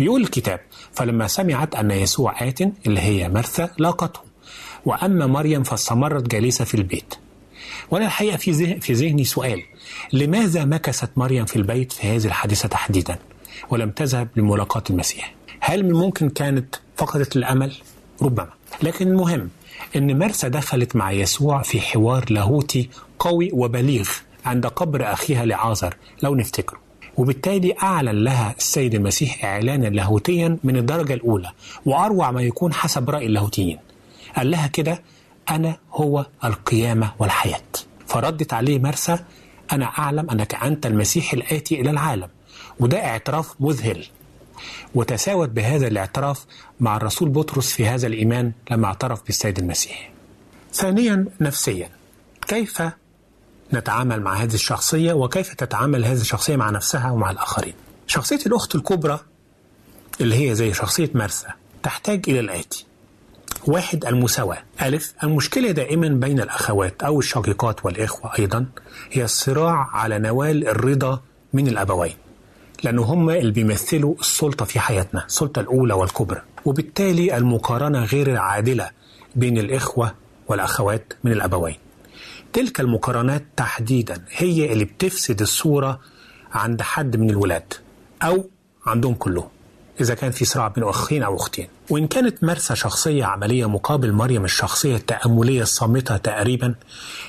بيقول 0.00 0.20
الكتاب 0.22 0.60
فلما 0.92 1.26
سمعت 1.26 1.74
أن 1.74 1.90
يسوع 1.90 2.48
آت 2.48 2.60
اللي 2.60 3.00
هي 3.00 3.28
مرثا 3.28 3.70
لاقته 3.78 4.20
وأما 4.84 5.26
مريم 5.26 5.62
فاستمرت 5.62 6.28
جالسة 6.28 6.64
في 6.64 6.74
البيت. 6.74 7.14
وأنا 7.90 8.06
الحقيقة 8.06 8.36
في 8.36 8.50
ذهن 8.50 8.80
في 8.80 8.92
ذهني 8.92 9.24
سؤال 9.24 9.62
لماذا 10.12 10.64
مكثت 10.64 11.10
مريم 11.16 11.44
في 11.46 11.56
البيت 11.56 11.92
في 11.92 12.06
هذه 12.06 12.26
الحادثة 12.26 12.68
تحديدا 12.68 13.18
ولم 13.70 13.90
تذهب 13.90 14.28
لملاقاة 14.36 14.82
المسيح؟ 14.90 15.34
هل 15.60 15.84
من 15.84 15.92
ممكن 15.92 16.28
كانت 16.28 16.74
فقدت 16.96 17.36
الأمل؟ 17.36 17.72
ربما. 18.22 18.50
لكن 18.82 19.08
المهم 19.08 19.48
أن 19.96 20.18
مرسى 20.18 20.48
دخلت 20.48 20.96
مع 20.96 21.12
يسوع 21.12 21.62
في 21.62 21.80
حوار 21.80 22.32
لاهوتي 22.32 22.90
قوي 23.18 23.50
وبليغ 23.52 24.08
عند 24.44 24.66
قبر 24.66 25.12
أخيها 25.12 25.44
لعازر 25.44 25.94
لو 26.22 26.34
نفتكره. 26.34 26.79
وبالتالي 27.20 27.74
أعلن 27.82 28.24
لها 28.24 28.54
السيد 28.58 28.94
المسيح 28.94 29.44
إعلانا 29.44 29.86
لاهوتيا 29.86 30.58
من 30.64 30.76
الدرجة 30.76 31.14
الأولى 31.14 31.50
وأروع 31.86 32.30
ما 32.30 32.42
يكون 32.42 32.72
حسب 32.72 33.10
رأي 33.10 33.26
اللاهوتيين. 33.26 33.78
قال 34.36 34.50
لها 34.50 34.66
كده 34.66 35.02
أنا 35.50 35.76
هو 35.92 36.26
القيامة 36.44 37.12
والحياة. 37.18 37.62
فردت 38.06 38.52
عليه 38.52 38.78
مرسى 38.78 39.18
أنا 39.72 39.84
أعلم 39.84 40.30
أنك 40.30 40.54
أنت 40.54 40.86
المسيح 40.86 41.32
الآتي 41.32 41.80
إلى 41.80 41.90
العالم. 41.90 42.28
وده 42.80 43.04
اعتراف 43.04 43.54
مذهل. 43.60 44.06
وتساوت 44.94 45.48
بهذا 45.48 45.86
الاعتراف 45.86 46.46
مع 46.80 46.96
الرسول 46.96 47.28
بطرس 47.28 47.72
في 47.72 47.86
هذا 47.86 48.06
الإيمان 48.06 48.52
لما 48.70 48.86
اعترف 48.86 49.26
بالسيد 49.26 49.58
المسيح. 49.58 50.10
ثانيا 50.72 51.26
نفسيا 51.40 51.88
كيف 52.48 52.82
نتعامل 53.74 54.20
مع 54.22 54.34
هذه 54.34 54.54
الشخصية 54.54 55.12
وكيف 55.12 55.54
تتعامل 55.54 56.04
هذه 56.04 56.20
الشخصية 56.20 56.56
مع 56.56 56.70
نفسها 56.70 57.10
ومع 57.10 57.30
الآخرين؟ 57.30 57.74
شخصية 58.06 58.38
الأخت 58.46 58.74
الكبرى 58.74 59.20
اللي 60.20 60.50
هي 60.50 60.54
زي 60.54 60.72
شخصية 60.72 61.10
مرسى 61.14 61.46
تحتاج 61.82 62.24
إلى 62.28 62.40
الآتي. 62.40 62.86
واحد 63.66 64.04
المساواة. 64.04 64.58
ألف 64.82 65.14
المشكلة 65.22 65.70
دائما 65.70 66.08
بين 66.08 66.40
الأخوات 66.40 67.02
أو 67.02 67.18
الشقيقات 67.18 67.84
والإخوة 67.84 68.30
أيضا 68.38 68.66
هي 69.12 69.24
الصراع 69.24 69.88
على 69.92 70.18
نوال 70.18 70.68
الرضا 70.68 71.20
من 71.52 71.68
الأبوين 71.68 72.14
لأنه 72.84 73.02
هم 73.02 73.30
اللي 73.30 73.52
بيمثلوا 73.52 74.14
السلطة 74.20 74.64
في 74.64 74.80
حياتنا 74.80 75.24
السلطة 75.26 75.60
الأولى 75.60 75.94
والكبرى. 75.94 76.42
وبالتالي 76.64 77.36
المقارنة 77.36 78.04
غير 78.04 78.30
العادلة 78.30 78.90
بين 79.36 79.58
الإخوة 79.58 80.14
والأخوات 80.48 81.12
من 81.24 81.32
الأبوين. 81.32 81.76
تلك 82.52 82.80
المقارنات 82.80 83.44
تحديدا 83.56 84.24
هي 84.30 84.72
اللي 84.72 84.84
بتفسد 84.84 85.40
الصورة 85.40 86.00
عند 86.52 86.82
حد 86.82 87.16
من 87.16 87.30
الولاد 87.30 87.74
أو 88.22 88.50
عندهم 88.86 89.14
كلهم 89.14 89.48
إذا 90.00 90.14
كان 90.14 90.30
في 90.30 90.44
صراع 90.44 90.68
بين 90.68 90.84
أخين 90.84 91.22
أو 91.22 91.36
أختين. 91.36 91.68
وإن 91.90 92.06
كانت 92.06 92.44
مرسى 92.44 92.76
شخصية 92.76 93.24
عملية 93.24 93.68
مقابل 93.68 94.12
مريم 94.12 94.44
الشخصية 94.44 94.96
التأملية 94.96 95.62
الصامتة 95.62 96.16
تقريبا 96.16 96.74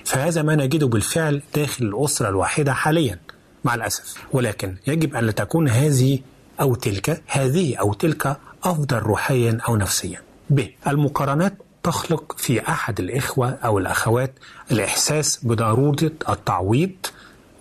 فهذا 0.06 0.42
ما 0.42 0.56
نجده 0.56 0.88
بالفعل 0.88 1.42
داخل 1.56 1.86
الأسرة 1.86 2.30
الواحدة 2.30 2.74
حاليا 2.74 3.20
مع 3.64 3.76
الأسف. 3.76 4.14
ولكن 4.32 4.76
يجب 4.88 5.16
أن 5.16 5.24
لا 5.26 5.32
تكون 5.32 5.70
هذه 5.70 6.20
أو 6.62 6.76
تلك 6.76 7.24
هذه 7.28 7.76
أو 7.76 7.94
تلك 7.94 8.38
أفضل 8.64 8.98
روحيا 8.98 9.58
أو 9.68 9.76
نفسيا. 9.76 10.22
ب. 10.50 10.62
المقارنات 10.88 11.54
تخلق 11.84 12.36
في 12.38 12.70
أحد 12.70 13.00
الإخوة 13.00 13.50
أو 13.50 13.80
الأخوات 13.80 14.34
الإحساس 14.72 15.40
بضرورة 15.44 16.12
التعويض 16.30 16.92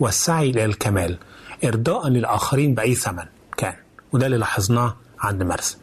والسعي 0.01 0.51
إلى 0.51 0.65
الكمال 0.65 1.19
إرضاء 1.65 2.09
للآخرين 2.09 2.75
بأي 2.75 2.95
ثمن 2.95 3.25
كان 3.57 3.75
وده 4.13 4.27
اللي 4.27 4.37
لاحظناه 4.39 4.97
عند 5.21 5.43
مرسى 5.43 5.77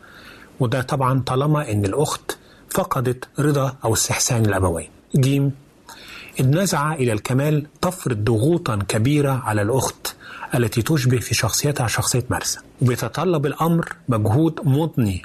وده 0.59 0.81
طبعا 0.81 1.19
طالما 1.19 1.71
إن 1.71 1.85
الأخت 1.85 2.37
فقدت 2.69 3.27
رضا 3.39 3.75
أو 3.85 3.93
استحسان 3.93 4.45
الأبوين. 4.45 4.89
جيم 5.15 5.51
النزعة 6.39 6.93
إلى 6.93 7.13
الكمال 7.13 7.67
تفرض 7.81 8.17
ضغوطا 8.23 8.79
كبيرة 8.87 9.31
على 9.31 9.61
الأخت 9.61 10.15
التي 10.55 10.81
تشبه 10.81 11.19
في 11.19 11.35
شخصيتها 11.35 11.87
شخصية 11.87 12.23
مرسى 12.29 12.59
وبيتطلب 12.81 13.45
الأمر 13.45 13.95
مجهود 14.09 14.59
مضني 14.63 15.21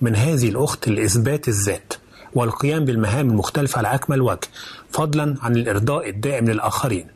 من 0.00 0.16
هذه 0.16 0.48
الأخت 0.48 0.88
لإثبات 0.88 1.48
الذات. 1.48 1.92
والقيام 2.36 2.84
بالمهام 2.84 3.30
المختلفة 3.30 3.78
على 3.78 3.94
أكمل 3.94 4.20
وجه 4.20 4.48
فضلا 4.90 5.36
عن 5.42 5.56
الإرضاء 5.56 6.08
الدائم 6.08 6.44
للآخرين. 6.50 7.06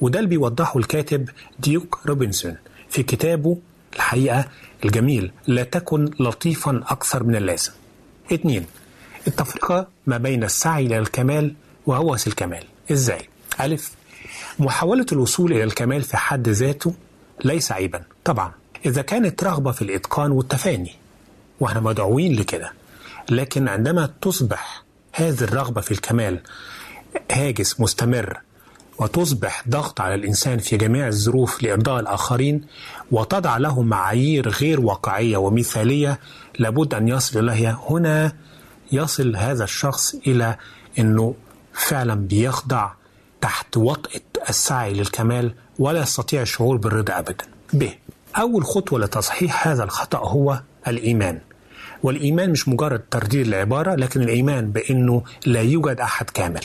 وده 0.00 0.18
اللي 0.18 0.28
بيوضحه 0.30 0.78
الكاتب 0.78 1.28
ديوك 1.60 1.98
روبنسون 2.06 2.56
في 2.90 3.02
كتابه 3.02 3.58
الحقيقة 3.96 4.44
الجميل 4.84 5.32
لا 5.46 5.62
تكن 5.62 6.10
لطيفا 6.20 6.82
أكثر 6.88 7.24
من 7.24 7.36
اللازم 7.36 7.72
اثنين 8.32 8.66
التفرقة 9.26 9.86
ما 10.06 10.18
بين 10.18 10.44
السعي 10.44 10.86
إلى 10.86 10.98
الكمال 10.98 11.54
وهوس 11.86 12.26
الكمال. 12.26 12.64
إزاي؟ 12.92 13.28
ألف 13.60 13.92
محاولة 14.58 15.06
الوصول 15.12 15.52
إلى 15.52 15.64
الكمال 15.64 16.02
في 16.02 16.16
حد 16.16 16.48
ذاته 16.48 16.94
ليس 17.44 17.72
عيبا. 17.72 18.02
طبعا 18.24 18.52
إذا 18.86 19.02
كانت 19.02 19.44
رغبة 19.44 19.72
في 19.72 19.82
الإتقان 19.82 20.30
والتفاني 20.30 20.92
وإحنا 21.60 21.80
مدعوين 21.80 22.36
لكده. 22.36 22.72
لكن 23.30 23.68
عندما 23.68 24.10
تصبح 24.20 24.84
هذه 25.12 25.40
الرغبة 25.40 25.80
في 25.80 25.92
الكمال 25.92 26.40
هاجس 27.32 27.80
مستمر 27.80 28.40
وتصبح 28.98 29.64
ضغط 29.68 30.00
على 30.00 30.14
الإنسان 30.14 30.58
في 30.58 30.76
جميع 30.76 31.08
الظروف 31.08 31.62
لإرضاء 31.62 32.00
الآخرين 32.00 32.64
وتضع 33.10 33.56
له 33.56 33.82
معايير 33.82 34.48
غير 34.48 34.80
واقعية 34.80 35.36
ومثالية 35.36 36.20
لابد 36.58 36.94
أن 36.94 37.08
يصل 37.08 37.38
إليها 37.38 37.80
هنا 37.90 38.32
يصل 38.92 39.36
هذا 39.36 39.64
الشخص 39.64 40.14
إلى 40.14 40.56
أنه 40.98 41.34
فعلا 41.72 42.14
بيخضع 42.14 42.92
تحت 43.40 43.76
وطأة 43.76 44.20
السعي 44.48 44.92
للكمال 44.92 45.54
ولا 45.78 46.00
يستطيع 46.00 46.42
الشعور 46.42 46.76
بالرضا 46.76 47.18
أبدا. 47.18 47.44
ب 47.72 47.88
أول 48.36 48.64
خطوة 48.64 49.00
لتصحيح 49.00 49.68
هذا 49.68 49.84
الخطأ 49.84 50.18
هو 50.18 50.62
الإيمان. 50.88 51.40
والإيمان 52.02 52.50
مش 52.50 52.68
مجرد 52.68 53.02
ترديد 53.10 53.46
العبارة 53.46 53.94
لكن 53.94 54.22
الإيمان 54.22 54.70
بأنه 54.70 55.22
لا 55.46 55.60
يوجد 55.60 56.00
أحد 56.00 56.30
كامل 56.30 56.64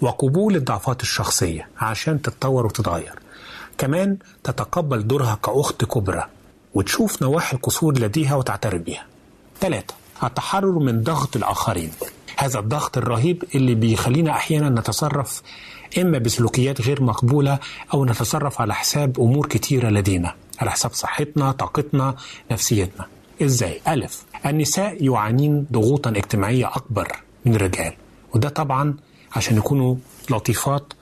وقبول 0.00 0.56
الضعفات 0.56 1.02
الشخصية 1.02 1.68
عشان 1.78 2.22
تتطور 2.22 2.66
وتتغير. 2.66 3.18
كمان 3.78 4.16
تتقبل 4.44 5.06
دورها 5.06 5.38
كأخت 5.44 5.84
كبرى 5.84 6.24
وتشوف 6.74 7.22
نواحي 7.22 7.56
القصور 7.56 7.98
لديها 7.98 8.34
وتعترف 8.34 8.82
بيها. 8.82 9.06
ثلاثة 9.60 9.94
التحرر 10.24 10.78
من 10.78 11.02
ضغط 11.02 11.36
الآخرين. 11.36 11.90
هذا 12.36 12.58
الضغط 12.58 12.98
الرهيب 12.98 13.44
اللي 13.54 13.74
بيخلينا 13.74 14.30
أحيانا 14.30 14.68
نتصرف 14.80 15.42
إما 15.98 16.18
بسلوكيات 16.18 16.80
غير 16.80 17.02
مقبولة 17.02 17.58
أو 17.94 18.04
نتصرف 18.04 18.60
على 18.60 18.74
حساب 18.74 19.20
أمور 19.20 19.46
كتيرة 19.46 19.88
لدينا 19.88 20.34
على 20.58 20.70
حساب 20.70 20.92
صحتنا 20.92 21.52
طاقتنا 21.52 22.14
نفسيتنا. 22.50 23.06
إزاي؟ 23.42 23.80
ألف. 23.88 24.24
النساء 24.46 25.04
يعانين 25.04 25.66
ضغوطا 25.72 26.10
اجتماعية 26.10 26.66
أكبر 26.66 27.08
من 27.44 27.54
الرجال 27.54 27.92
وده 28.34 28.48
طبعا 28.48 28.94
عشان 29.36 29.56
يكونوا 29.56 29.96
لطيفات 30.30 30.92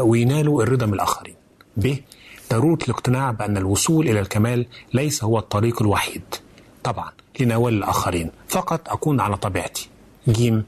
وينالوا 0.00 0.62
الرضا 0.62 0.86
من 0.86 0.94
الآخرين. 0.94 1.34
ب. 1.76 1.94
ضرورة 2.50 2.78
الاقتناع 2.84 3.30
بأن 3.30 3.56
الوصول 3.56 4.08
إلى 4.08 4.20
الكمال 4.20 4.66
ليس 4.94 5.24
هو 5.24 5.38
الطريق 5.38 5.82
الوحيد 5.82 6.22
طبعا 6.84 7.10
لنوال 7.40 7.74
الآخرين. 7.74 8.30
فقط 8.48 8.88
أكون 8.88 9.20
على 9.20 9.36
طبيعتي. 9.36 9.88
ج. 10.28 10.60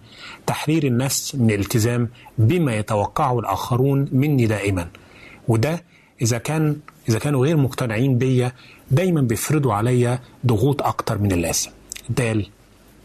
تحرير 0.46 0.84
النفس 0.84 1.34
من 1.34 1.50
الالتزام 1.50 2.08
بما 2.38 2.76
يتوقعه 2.76 3.38
الآخرون 3.38 4.08
مني 4.12 4.46
دائما 4.46 4.88
وده 5.48 5.84
إذا 6.22 6.38
كان 6.38 6.76
إذا 7.08 7.18
كانوا 7.18 7.44
غير 7.46 7.56
مقتنعين 7.56 8.18
بيا 8.18 8.52
دايما 8.90 9.20
بيفرضوا 9.20 9.74
عليا 9.74 10.18
ضغوط 10.46 10.82
أكتر 10.82 11.18
من 11.18 11.32
اللازم. 11.32 11.70
د 12.08 12.42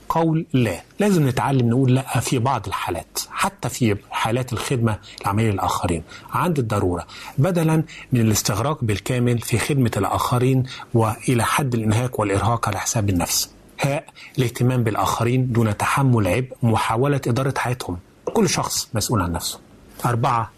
قول 0.10 0.46
لا. 0.54 0.82
لازم 1.00 1.28
نتعلم 1.28 1.70
نقول 1.70 1.96
لا 1.96 2.20
في 2.20 2.40
بعض 2.40 2.68
الحالات 2.68 3.20
حتى 3.32 3.70
في 3.70 3.96
حالات 4.12 4.54
الخدمة 4.54 4.98
العملية 5.22 5.52
للآخرين 5.52 6.04
عند 6.32 6.60
الضرورة 6.60 7.08
بدلا 7.38 7.84
من 8.14 8.22
الاستغراق 8.22 8.84
بالكامل 8.84 9.40
في 9.40 9.58
خدمة 9.58 9.92
الآخرين 9.98 10.64
وإلى 10.94 11.44
حد 11.44 11.74
الإنهاك 11.74 12.20
والإرهاق 12.20 12.68
على 12.68 12.80
حساب 12.80 13.10
النفس. 13.10 13.50
هاء 13.82 14.06
الاهتمام 14.38 14.84
بالآخرين 14.84 15.52
دون 15.52 15.78
تحمل 15.78 16.28
عبء 16.28 16.54
محاولة 16.64 17.22
إدارة 17.28 17.54
حياتهم. 17.58 17.98
كل 18.34 18.50
شخص 18.50 18.90
مسؤول 18.94 19.22
عن 19.22 19.32
نفسه. 19.32 19.60
أربعة 20.06 20.52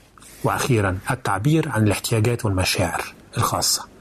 وأخيرا 0.43 0.97
التعبير 1.11 1.69
عن 1.69 1.83
الاحتياجات 1.87 2.45
والمشاعر 2.45 3.13
الخاصة. 3.37 3.96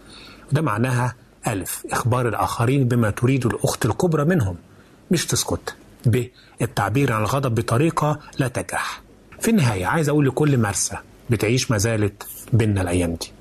وده 0.52 0.62
معناها 0.62 1.14
ألف. 1.46 1.82
إخبار 1.92 2.28
الآخرين 2.28 2.88
بما 2.88 3.10
تريد 3.10 3.46
الأخت 3.46 3.86
الكبرى 3.86 4.24
منهم. 4.24 4.56
مش 5.10 5.26
تسكت. 5.26 5.74
ب. 6.06 6.24
التعبير 6.62 7.12
عن 7.12 7.20
الغضب 7.20 7.54
بطريقة 7.54 8.18
لا 8.38 8.48
تجرح. 8.48 9.02
في 9.40 9.50
النهاية 9.50 9.86
عايز 9.86 10.08
أقول 10.08 10.26
لكل 10.26 10.58
مرسى 10.58 10.96
بتعيش 11.30 11.70
ما 11.70 11.78
زالت 11.78 12.26
بينا 12.52 12.82
الأيام 12.82 13.14
دي. 13.14 13.32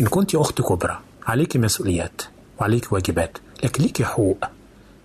إن 0.00 0.06
كنت 0.06 0.34
أخت 0.34 0.62
كبرى 0.62 0.98
عليك 1.26 1.56
مسؤوليات 1.56 2.22
وعليك 2.60 2.92
واجبات 2.92 3.38
لكن 3.64 3.82
ليك 3.82 4.02
حقوق 4.02 4.44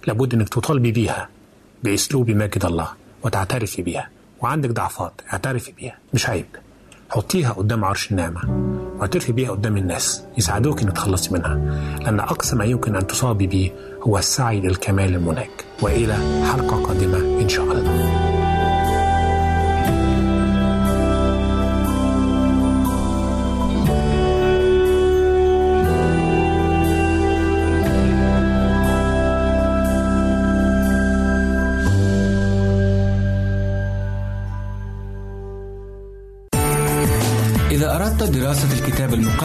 لابد 0.07 0.33
إنك 0.33 0.49
تطالبي 0.49 0.91
بيها 0.91 1.29
بأسلوب 1.83 2.31
ماجد 2.31 2.65
الله 2.65 2.87
وتعترفي 3.23 3.81
بيها. 3.81 4.09
وعندك 4.41 4.69
ضعفات 4.69 5.13
اعترفي 5.33 5.71
بيها. 5.71 5.97
مش 6.13 6.29
عيب. 6.29 6.45
حطيها 7.09 7.51
قدام 7.53 7.85
عرش 7.85 8.11
النعمة. 8.11 8.74
واعترفي 8.99 9.31
بيها 9.31 9.51
قدام 9.51 9.77
الناس 9.77 10.23
يساعدوك 10.37 10.81
إنك 10.81 10.93
تخلصي 10.93 11.33
منها. 11.33 11.55
لأن 12.01 12.19
أقصى 12.19 12.55
ما 12.55 12.65
يمكن 12.65 12.95
أن 12.95 13.07
تصابي 13.07 13.47
به 13.47 13.71
هو 14.01 14.17
السعي 14.17 14.61
للكمال 14.61 15.15
المناك 15.15 15.65
وإلى 15.81 16.13
حلقة 16.53 16.83
قادمة 16.83 17.17
إن 17.41 17.49
شاء 17.49 17.65
الله. 17.65 18.24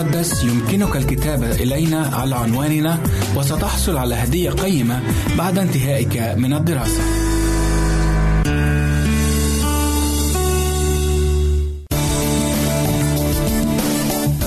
المقدس 0.00 0.44
يمكنك 0.44 0.96
الكتابة 0.96 1.50
إلينا 1.50 2.10
على 2.12 2.34
عنواننا 2.34 2.98
وستحصل 3.36 3.96
على 3.96 4.14
هدية 4.14 4.50
قيمة 4.50 5.00
بعد 5.38 5.58
انتهائك 5.58 6.34
من 6.36 6.52
الدراسة. 6.52 7.02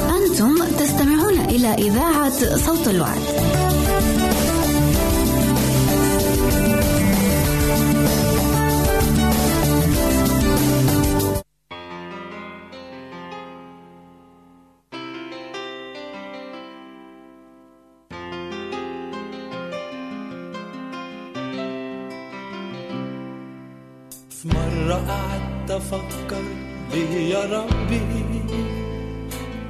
أنتم 0.10 0.56
تستمعون 0.80 1.40
إلى 1.50 1.74
إذاعة 1.74 2.58
صوت 2.58 2.88
الوعد. 2.88 3.22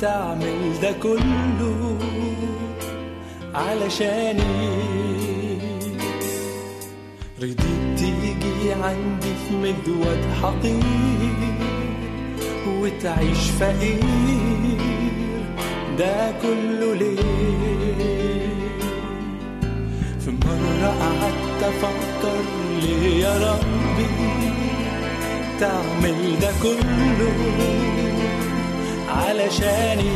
تعمل 0.03 0.79
ده 0.81 0.91
كله 0.91 1.97
علشاني. 3.55 4.43
رضيت 7.41 7.61
تيجي 7.97 8.73
عندي 8.83 9.33
في 9.47 9.55
مجود 9.55 10.21
حقير 10.41 10.83
وتعيش 12.67 13.49
فقير 13.59 13.99
ده 15.99 16.31
كله 16.41 16.93
ليه؟ 16.93 18.47
في 20.19 20.31
مرة 20.31 20.87
قعدت 21.01 21.63
أفكر 21.63 22.41
ليه 22.81 23.23
يا 23.23 23.51
ربي 23.51 24.09
تعمل 25.59 26.39
ده 26.41 26.51
كله 26.63 27.33
علشاني. 29.17 30.13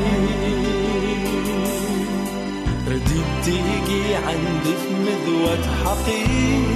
رضيت 2.87 3.29
تيجي 3.45 4.15
عندي 4.15 4.73
في 4.81 4.89
مذوة 5.05 5.63
حقير 5.85 6.67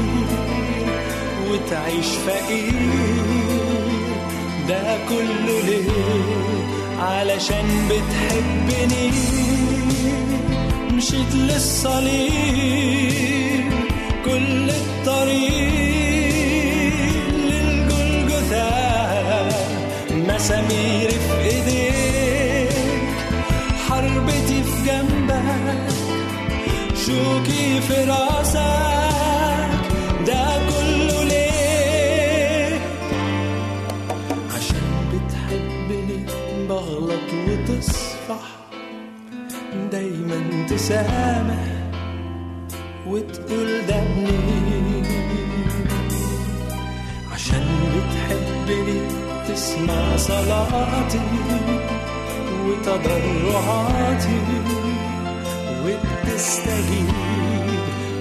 وتعيش 1.49 2.05
فقير 2.28 2.91
ده 4.67 4.97
كله 5.09 5.61
ليه؟ 5.65 5.91
علشان 6.99 7.67
بتحبني. 7.89 9.11
مشيت 10.93 11.34
للصليب 11.36 12.32
كل 14.26 14.69
الطريق 14.69 16.22
للجلجثة 17.49 18.69
مسامير 20.11 21.09
في 21.09 21.49
في 21.49 22.11
جنبك. 24.86 25.93
شوكي 27.05 27.82
في 27.82 28.03
راسك؟ 28.03 29.71
ده 30.27 30.45
كله 30.69 31.23
ليه؟ 31.23 32.79
عشان 34.55 34.88
بتحبني 35.11 36.25
بغلط 36.69 37.29
وتصفح. 37.47 38.45
دايما 39.91 40.65
تسامح 40.69 41.65
وتقول 43.07 43.86
ده 43.88 43.95
ابني 43.95 45.03
عشان 47.34 47.65
بتحبني 47.93 49.01
تسمع 49.47 50.17
صلاتي. 50.17 51.19
وتضرعاتي 52.68 54.39
وبتستجيب 55.84 57.09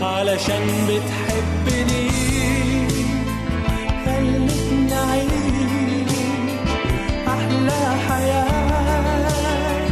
علشان 0.03 0.67
بتحبني. 0.89 2.11
خلتني 4.05 4.95
أعيش 4.95 6.13
أحلى 7.29 7.83
حياة 8.09 9.89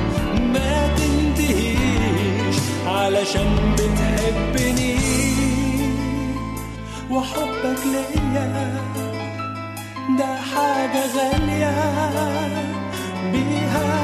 ما 0.53 0.73
تنتهيش 0.97 2.57
علشان 2.87 3.51
بتحبني. 3.75 4.99
وحبك 7.11 7.81
ليا 7.87 8.49
ده 10.19 10.31
حاجة 10.55 11.03
غالية 11.17 11.75
بيها. 13.33 13.98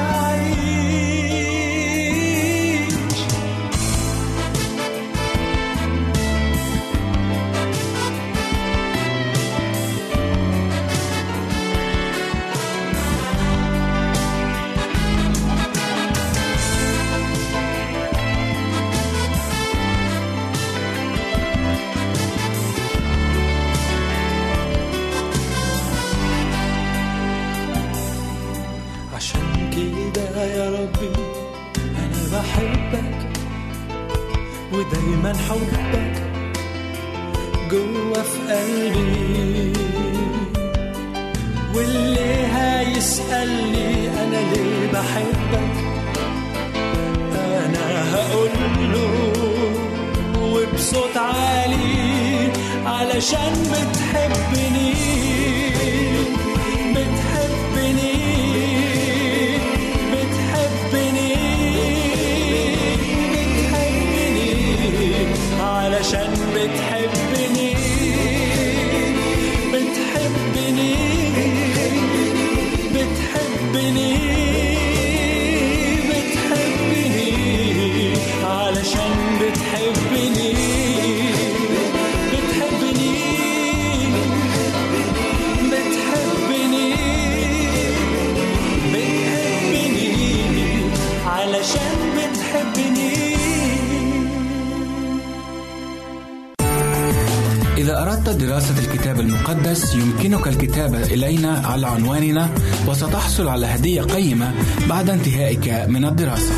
إلينا 101.15 101.61
على 101.65 101.87
عنواننا 101.87 102.49
وستحصل 102.87 103.47
على 103.47 103.65
هدية 103.65 104.01
قيمة 104.01 104.53
بعد 104.89 105.09
انتهائك 105.09 105.85
من 105.87 106.05
الدراسة. 106.05 106.53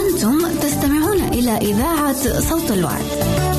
أنتم 0.00 0.38
تستمعون 0.62 1.22
إلى 1.32 1.56
إذاعة 1.56 2.40
صوت 2.40 2.70
الوعد. 2.70 3.49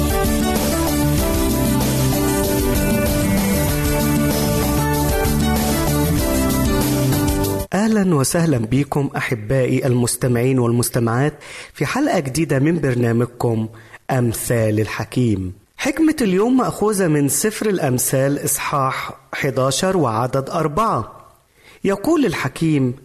أهلا 7.73 8.15
وسهلا 8.15 8.57
بكم 8.57 9.09
أحبائي 9.17 9.85
المستمعين 9.85 10.59
والمستمعات 10.59 11.33
في 11.73 11.85
حلقة 11.85 12.19
جديدة 12.19 12.59
من 12.59 12.79
برنامجكم 12.79 13.69
أمثال 14.11 14.79
الحكيم. 14.79 15.53
حكمة 15.77 16.15
اليوم 16.21 16.57
مأخوذة 16.57 17.07
من 17.07 17.29
سفر 17.29 17.69
الأمثال 17.69 18.45
إصحاح 18.45 19.11
11 19.33 19.97
وعدد 19.97 20.49
أربعة. 20.49 21.27
يقول 21.83 22.25
الحكيم 22.25 22.95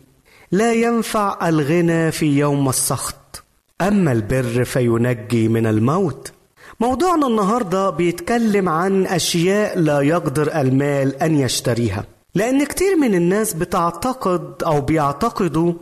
لا 0.53 0.73
ينفع 0.73 1.49
الغنى 1.49 2.13
في 2.13 2.39
يوم 2.39 2.69
السخط 2.69 3.45
أما 3.81 4.13
البر 4.13 4.65
فينجي 4.65 5.49
من 5.49 5.67
الموت. 5.67 6.33
موضوعنا 6.81 7.27
النهارده 7.27 7.91
بيتكلم 7.91 8.69
عن 8.69 9.07
أشياء 9.07 9.79
لا 9.79 10.01
يقدر 10.01 10.61
المال 10.61 11.23
أن 11.23 11.39
يشتريها. 11.39 12.16
لأن 12.37 12.65
كتير 12.65 12.97
من 12.97 13.15
الناس 13.15 13.55
بتعتقد 13.55 14.63
أو 14.67 14.81
بيعتقدوا 14.81 15.73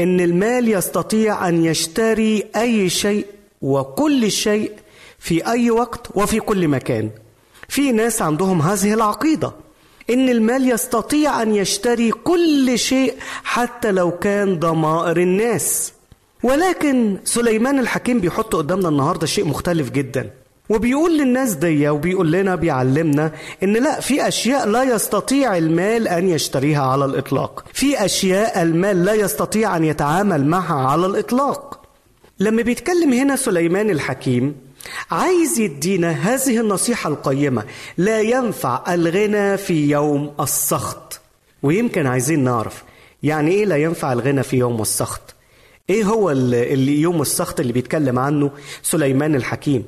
إن 0.00 0.20
المال 0.20 0.68
يستطيع 0.68 1.48
أن 1.48 1.64
يشتري 1.64 2.44
أي 2.56 2.90
شيء 2.90 3.26
وكل 3.62 4.30
شيء 4.30 4.72
في 5.18 5.46
أي 5.46 5.70
وقت 5.70 6.06
وفي 6.14 6.40
كل 6.40 6.68
مكان. 6.68 7.10
في 7.68 7.92
ناس 7.92 8.22
عندهم 8.22 8.62
هذه 8.62 8.94
العقيدة 8.94 9.52
إن 10.10 10.28
المال 10.28 10.70
يستطيع 10.70 11.42
أن 11.42 11.54
يشتري 11.54 12.10
كل 12.10 12.78
شيء 12.78 13.14
حتى 13.44 13.92
لو 13.92 14.10
كان 14.10 14.58
ضمائر 14.58 15.16
الناس. 15.16 15.92
ولكن 16.42 17.18
سليمان 17.24 17.78
الحكيم 17.78 18.20
بيحط 18.20 18.56
قدامنا 18.56 18.88
النهارده 18.88 19.26
شيء 19.26 19.44
مختلف 19.46 19.90
جدا. 19.90 20.30
وبيقول 20.68 21.18
للناس 21.18 21.52
دي 21.52 21.88
وبيقول 21.88 22.32
لنا 22.32 22.54
بيعلمنا 22.54 23.32
إن 23.62 23.72
لا 23.72 24.00
في 24.00 24.28
أشياء 24.28 24.68
لا 24.68 24.82
يستطيع 24.82 25.56
المال 25.56 26.08
أن 26.08 26.28
يشتريها 26.28 26.82
على 26.82 27.04
الإطلاق. 27.04 27.64
في 27.72 28.04
أشياء 28.04 28.62
المال 28.62 29.04
لا 29.04 29.14
يستطيع 29.14 29.76
أن 29.76 29.84
يتعامل 29.84 30.46
معها 30.46 30.88
على 30.88 31.06
الإطلاق. 31.06 31.80
لما 32.40 32.62
بيتكلم 32.62 33.12
هنا 33.12 33.36
سليمان 33.36 33.90
الحكيم 33.90 34.54
عايز 35.10 35.58
يدينا 35.58 36.10
هذه 36.10 36.60
النصيحة 36.60 37.10
القيمة 37.10 37.64
لا 37.98 38.20
ينفع 38.20 38.94
الغنى 38.94 39.56
في 39.56 39.90
يوم 39.90 40.34
السخط. 40.40 41.20
ويمكن 41.62 42.06
عايزين 42.06 42.44
نعرف 42.44 42.82
يعني 43.22 43.50
إيه 43.50 43.64
لا 43.64 43.76
ينفع 43.76 44.12
الغنى 44.12 44.42
في 44.42 44.56
يوم 44.56 44.82
السخط؟ 44.82 45.34
إيه 45.90 46.04
هو 46.04 46.30
اللي 46.30 47.00
يوم 47.00 47.22
السخط 47.22 47.60
اللي 47.60 47.72
بيتكلم 47.72 48.18
عنه 48.18 48.50
سليمان 48.82 49.34
الحكيم؟ 49.34 49.84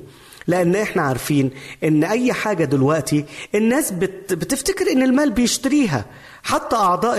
لأن 0.47 0.75
إحنا 0.75 1.01
عارفين 1.01 1.51
ان 1.83 2.03
اي 2.03 2.33
حاجة 2.33 2.65
دلوقتي 2.65 3.25
الناس 3.55 3.91
بت 3.91 4.33
بتفتكر 4.33 4.91
ان 4.91 5.03
المال 5.03 5.31
بيشتريها. 5.31 6.05
حتى 6.43 6.75
اعضاء 6.75 7.15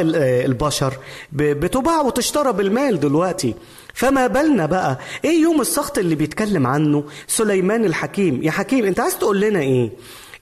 البشر 0.47 0.95
بتباع 1.33 2.01
وتشترى 2.01 2.53
بالمال 2.53 3.01
دلوقتي. 3.01 3.55
فما 3.95 4.27
بالنا 4.27 4.67
بقى 4.67 4.99
إيه 5.25 5.43
يوم 5.43 5.61
السخط 5.61 5.99
اللي 5.99 6.15
بيتكلم 6.15 6.67
عنه 6.67 7.05
سليمان 7.27 7.85
الحكيم؟ 7.85 8.43
يا 8.43 8.51
حكيم 8.51 8.85
انت 8.85 9.01
عايز 9.01 9.19
تقول 9.19 9.41
لنا 9.41 9.61
إيه؟ 9.61 9.91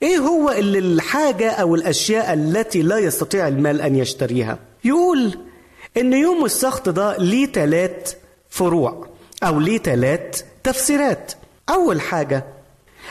إيه 0.02 0.18
هو 0.18 0.50
اللي 0.50 0.78
الحاجة 0.78 1.50
أو 1.50 1.74
الاشياء 1.74 2.32
التي 2.34 2.82
لا 2.82 2.98
يستطيع 2.98 3.48
المال 3.48 3.80
ان 3.80 3.96
يشتريها؟ 3.96 4.58
يقول 4.84 5.38
ان 5.96 6.12
يوم 6.12 6.44
السخط 6.44 6.88
ده 6.88 7.16
ليه 7.16 7.46
ثلاث 7.46 8.14
فروع 8.50 9.06
أو 9.42 9.60
ليه 9.60 9.78
ثلاث 9.78 10.42
تفسيرات. 10.64 11.32
اول 11.70 12.00
حاجة 12.00 12.44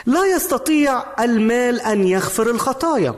لا 0.05 0.25
يستطيع 0.35 1.03
المال 1.23 1.81
أن 1.81 2.07
يغفر 2.07 2.49
الخطايا. 2.49 3.15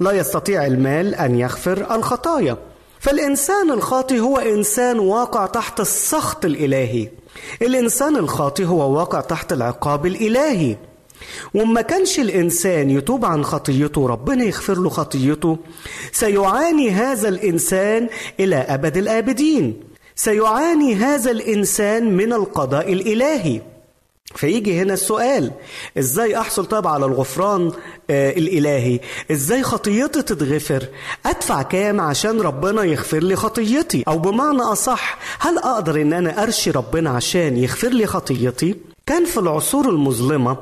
لا 0.00 0.12
يستطيع 0.12 0.66
المال 0.66 1.14
أن 1.14 1.38
يغفر 1.38 1.94
الخطايا. 1.94 2.56
فالإنسان 3.00 3.70
الخاطي 3.70 4.20
هو 4.20 4.38
إنسان 4.38 4.98
واقع 4.98 5.46
تحت 5.46 5.80
السخط 5.80 6.44
الإلهي. 6.44 7.08
الإنسان 7.62 8.16
الخاطي 8.16 8.64
هو 8.64 8.98
واقع 8.98 9.20
تحت 9.20 9.52
العقاب 9.52 10.06
الإلهي. 10.06 10.76
وما 11.54 11.80
كانش 11.80 12.18
الإنسان 12.20 12.90
يتوب 12.90 13.24
عن 13.24 13.44
خطيته 13.44 14.06
ربنا 14.08 14.44
يغفر 14.44 14.78
له 14.78 14.88
خطيته 14.88 15.58
سيعاني 16.12 16.90
هذا 16.90 17.28
الإنسان 17.28 18.08
إلى 18.40 18.56
أبد 18.56 18.96
الآبدين. 18.96 19.80
سيعاني 20.16 20.94
هذا 20.94 21.30
الإنسان 21.30 22.16
من 22.16 22.32
القضاء 22.32 22.92
الإلهي. 22.92 23.62
فيجي 24.34 24.80
هنا 24.82 24.94
السؤال 24.94 25.50
إزاي 25.98 26.38
أحصل 26.38 26.66
طب 26.66 26.86
على 26.86 27.06
الغفران 27.06 27.72
آه 28.10 28.30
الإلهي؟ 28.30 29.00
إزاي 29.30 29.62
خطيتي 29.62 30.22
تتغفر؟ 30.22 30.84
أدفع 31.26 31.62
كام 31.62 32.00
عشان 32.00 32.40
ربنا 32.40 32.82
يغفر 32.84 33.18
لي 33.22 33.36
خطيتي؟ 33.36 34.04
أو 34.08 34.18
بمعنى 34.18 34.60
أصح 34.62 35.18
هل 35.38 35.58
أقدر 35.58 36.02
إن 36.02 36.12
أنا 36.12 36.42
أرشي 36.42 36.70
ربنا 36.70 37.10
عشان 37.10 37.56
يغفر 37.56 37.88
لي 37.88 38.06
خطيتي؟ 38.06 38.74
كان 39.06 39.24
في 39.24 39.40
العصور 39.40 39.88
المظلمة 39.88 40.56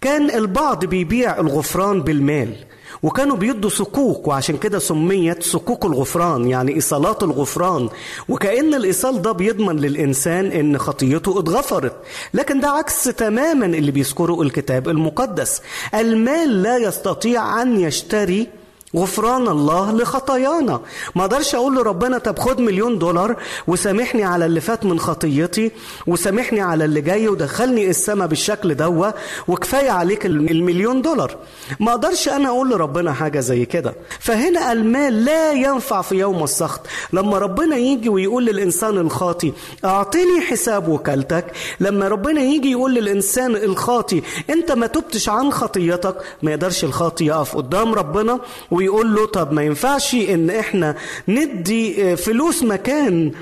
كان 0.00 0.30
البعض 0.30 0.84
بيبيع 0.84 1.40
الغفران 1.40 2.00
بالمال 2.02 2.56
وكانوا 3.04 3.36
بيدوا 3.36 3.70
صكوك 3.70 4.28
وعشان 4.28 4.56
كده 4.56 4.78
سميت 4.78 5.42
صكوك 5.42 5.84
الغفران 5.84 6.48
يعني 6.48 6.74
إيصالات 6.74 7.22
الغفران. 7.22 7.88
وكأن 8.28 8.74
الإيصال 8.74 9.22
ده 9.22 9.32
بيضمن 9.32 9.76
للإنسان 9.76 10.46
إن 10.46 10.78
خطيته 10.78 11.38
اتغفرت. 11.40 11.96
لكن 12.34 12.60
ده 12.60 12.68
عكس 12.68 13.04
تماما 13.04 13.66
اللي 13.66 13.90
بيذكره 13.90 14.42
الكتاب 14.42 14.88
المقدس. 14.88 15.62
المال 15.94 16.62
لا 16.62 16.76
يستطيع 16.76 17.62
أن 17.62 17.80
يشتري 17.80 18.48
غفران 18.96 19.48
الله 19.48 19.92
لخطايانا. 19.92 20.80
ما 21.14 21.22
أقدرش 21.22 21.54
أقول 21.54 21.76
لربنا 21.76 22.18
طب 22.18 22.38
خد 22.38 22.60
مليون 22.60 22.98
دولار 22.98 23.36
وسامحني 23.66 24.24
على 24.24 24.46
اللي 24.46 24.60
فات 24.60 24.84
من 24.84 25.00
خطيتي 25.00 25.70
وسامحني 26.06 26.60
على 26.60 26.84
اللي 26.84 27.00
جاي 27.00 27.28
ودخلني 27.28 27.90
السما 27.90 28.26
بالشكل 28.26 28.74
دوا 28.74 29.10
وكفاية 29.48 29.90
عليك 29.90 30.26
المليون 30.26 31.02
دولار. 31.02 31.36
ما 31.80 31.90
أقدرش 31.90 32.28
أنا 32.28 32.48
أقول 32.48 32.70
لربنا 32.70 33.12
حاجة 33.12 33.40
زي 33.40 33.64
كده. 33.64 33.94
فهنا 34.20 34.72
المال 34.72 35.24
لا 35.24 35.52
ينفع 35.52 36.02
في 36.02 36.14
يوم 36.14 36.44
السخط 36.44 36.80
لما 37.12 37.38
ربنا 37.38 37.76
يجي 37.76 38.08
ويقول 38.08 38.44
للإنسان 38.46 38.98
الخاطي 38.98 39.52
اعطيني 39.84 40.40
حساب 40.40 40.88
وكالتك. 40.88 41.44
لما 41.80 42.08
ربنا 42.08 42.40
يجي 42.40 42.70
يقول 42.70 42.94
للإنسان 42.94 43.56
الخاطي 43.56 44.22
أنت 44.50 44.72
ما 44.72 44.86
تبتش 44.86 45.28
عن 45.28 45.52
خطيتك. 45.52 46.16
ما 46.42 46.50
يقدرش 46.50 46.84
الخاطي 46.84 47.24
يقف 47.26 47.56
قدام 47.56 47.94
ربنا 47.94 48.40
ويقول 48.88 49.14
له 49.14 49.26
طب 49.26 49.52
ما 49.52 49.62
ينفعش 49.62 50.14
إن 50.14 50.50
إحنا 50.50 50.94
ندي 51.28 52.16
فلوس 52.16 52.62
مكان 52.62 53.32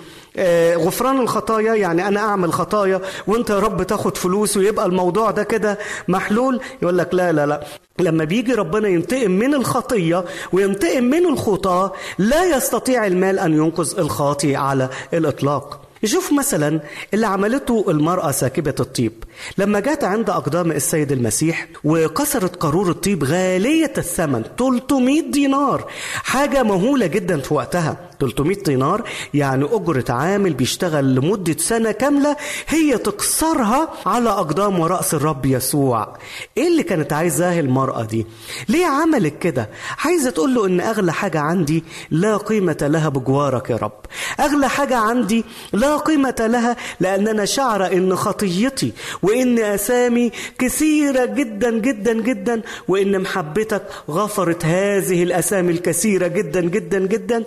غفران 0.76 1.20
الخطايا 1.20 1.74
يعني 1.74 2.08
أنا 2.08 2.20
أعمل 2.20 2.52
خطايا 2.52 3.00
وأنت 3.26 3.50
يا 3.50 3.58
رب 3.58 3.82
تاخد 3.82 4.16
فلوس 4.16 4.56
ويبقى 4.56 4.86
الموضوع 4.86 5.30
ده 5.30 5.42
كده 5.42 5.78
محلول؟ 6.08 6.60
يقول 6.82 6.98
لك 6.98 7.14
لا 7.14 7.32
لا 7.32 7.46
لا. 7.46 7.64
لما 8.00 8.24
بيجي 8.24 8.54
ربنا 8.54 8.88
ينتقم 8.88 9.30
من 9.30 9.54
الخطية 9.54 10.24
وينتقم 10.52 11.04
من 11.04 11.26
الخطاة 11.26 11.92
لا 12.18 12.56
يستطيع 12.56 13.06
المال 13.06 13.38
أن 13.38 13.52
ينقذ 13.52 13.98
الخاطي 13.98 14.56
على 14.56 14.88
الإطلاق. 15.14 15.80
يشوف 16.02 16.32
مثلا 16.32 16.80
اللي 17.14 17.26
عملته 17.26 17.84
المرأة 17.88 18.30
ساكبة 18.30 18.74
الطيب. 18.80 19.24
لما 19.58 19.80
جات 19.80 20.04
عند 20.04 20.30
أقدام 20.30 20.72
السيد 20.72 21.12
المسيح 21.12 21.68
وكسرت 21.84 22.56
قارور 22.56 22.90
الطيب 22.90 23.24
غالية 23.24 23.92
الثمن 23.98 24.42
300 24.58 25.30
دينار. 25.30 25.90
حاجة 26.14 26.62
مهولة 26.62 27.06
جدا 27.06 27.40
في 27.40 27.54
وقتها. 27.54 27.96
300 28.26 28.56
دينار 28.62 29.02
يعني 29.34 29.64
أجرة 29.72 30.04
عامل 30.08 30.52
بيشتغل 30.54 31.14
لمدة 31.14 31.56
سنة 31.58 31.92
كاملة 31.92 32.36
هي 32.68 32.98
تكسرها 32.98 33.88
على 34.06 34.30
أقدام 34.30 34.80
ورأس 34.80 35.14
الرب 35.14 35.46
يسوع. 35.46 36.16
إيه 36.56 36.68
اللي 36.68 36.82
كانت 36.82 37.12
عايزاه 37.12 37.60
المرأة 37.60 38.02
دي؟ 38.04 38.26
ليه 38.68 38.86
عملت 38.86 39.38
كده؟ 39.40 39.70
عايزة 40.04 40.30
تقول 40.30 40.54
له 40.54 40.66
إن 40.66 40.80
أغلى 40.80 41.12
حاجة 41.12 41.40
عندي 41.40 41.84
لا 42.10 42.36
قيمة 42.36 42.76
لها 42.82 43.08
بجوارك 43.08 43.70
يا 43.70 43.76
رب. 43.76 43.92
أغلى 44.40 44.68
حاجة 44.68 44.96
عندي 44.96 45.44
لا 45.72 45.96
قيمة 45.96 46.34
لها 46.40 46.76
لأن 47.00 47.28
أنا 47.28 47.44
شعر 47.44 47.86
إن 47.92 48.16
خطيتي 48.16 48.92
وإن 49.22 49.58
أسامي 49.58 50.30
كثيرة 50.58 51.24
جدا 51.24 51.70
جدا 51.70 52.12
جدا 52.12 52.62
وإن 52.88 53.20
محبتك 53.20 53.82
غفرت 54.10 54.64
هذه 54.64 55.22
الأسامي 55.22 55.72
الكثيرة 55.72 56.26
جدا 56.26 56.60
جدا 56.60 56.98
جدا. 57.06 57.44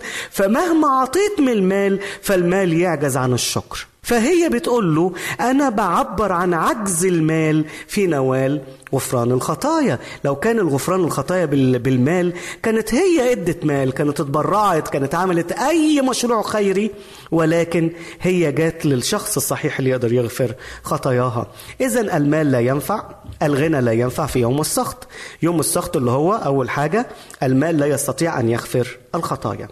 فمهما 0.66 0.88
أعطيت 0.88 1.40
من 1.40 1.48
المال 1.48 2.00
فالمال 2.22 2.72
يعجز 2.72 3.16
عن 3.16 3.32
الشكر. 3.32 3.86
فهي 4.02 4.48
بتقول 4.48 4.94
له 4.94 5.12
أنا 5.40 5.68
بعبر 5.68 6.32
عن 6.32 6.54
عجز 6.54 7.04
المال 7.04 7.64
في 7.86 8.06
نوال 8.06 8.60
غفران 8.94 9.32
الخطايا. 9.32 9.98
لو 10.24 10.36
كان 10.36 10.58
الغفران 10.58 11.00
الخطايا 11.00 11.44
بالمال 11.44 12.32
كانت 12.62 12.94
هي 12.94 13.32
إدت 13.32 13.64
مال 13.64 13.92
كانت 13.92 14.20
اتبرعت 14.20 14.88
كانت 14.88 15.14
عملت 15.14 15.52
أي 15.52 16.00
مشروع 16.00 16.42
خيري 16.42 16.90
ولكن 17.30 17.90
هي 18.20 18.52
جات 18.52 18.86
للشخص 18.86 19.36
الصحيح 19.36 19.78
اللي 19.78 19.90
يقدر 19.90 20.12
يغفر 20.12 20.54
خطاياها. 20.82 21.46
اذا 21.80 22.16
المال 22.16 22.50
لا 22.50 22.60
ينفع 22.60 23.04
الغنى 23.42 23.80
لا 23.80 23.92
ينفع 23.92 24.26
في 24.26 24.38
يوم 24.38 24.60
السخط. 24.60 25.06
يوم 25.42 25.60
السخط 25.60 25.96
اللي 25.96 26.10
هو 26.10 26.32
أول 26.32 26.70
حاجة 26.70 27.06
المال 27.42 27.78
لا 27.78 27.86
يستطيع 27.86 28.40
أن 28.40 28.48
يغفر 28.48 28.98
الخطايا. 29.14 29.68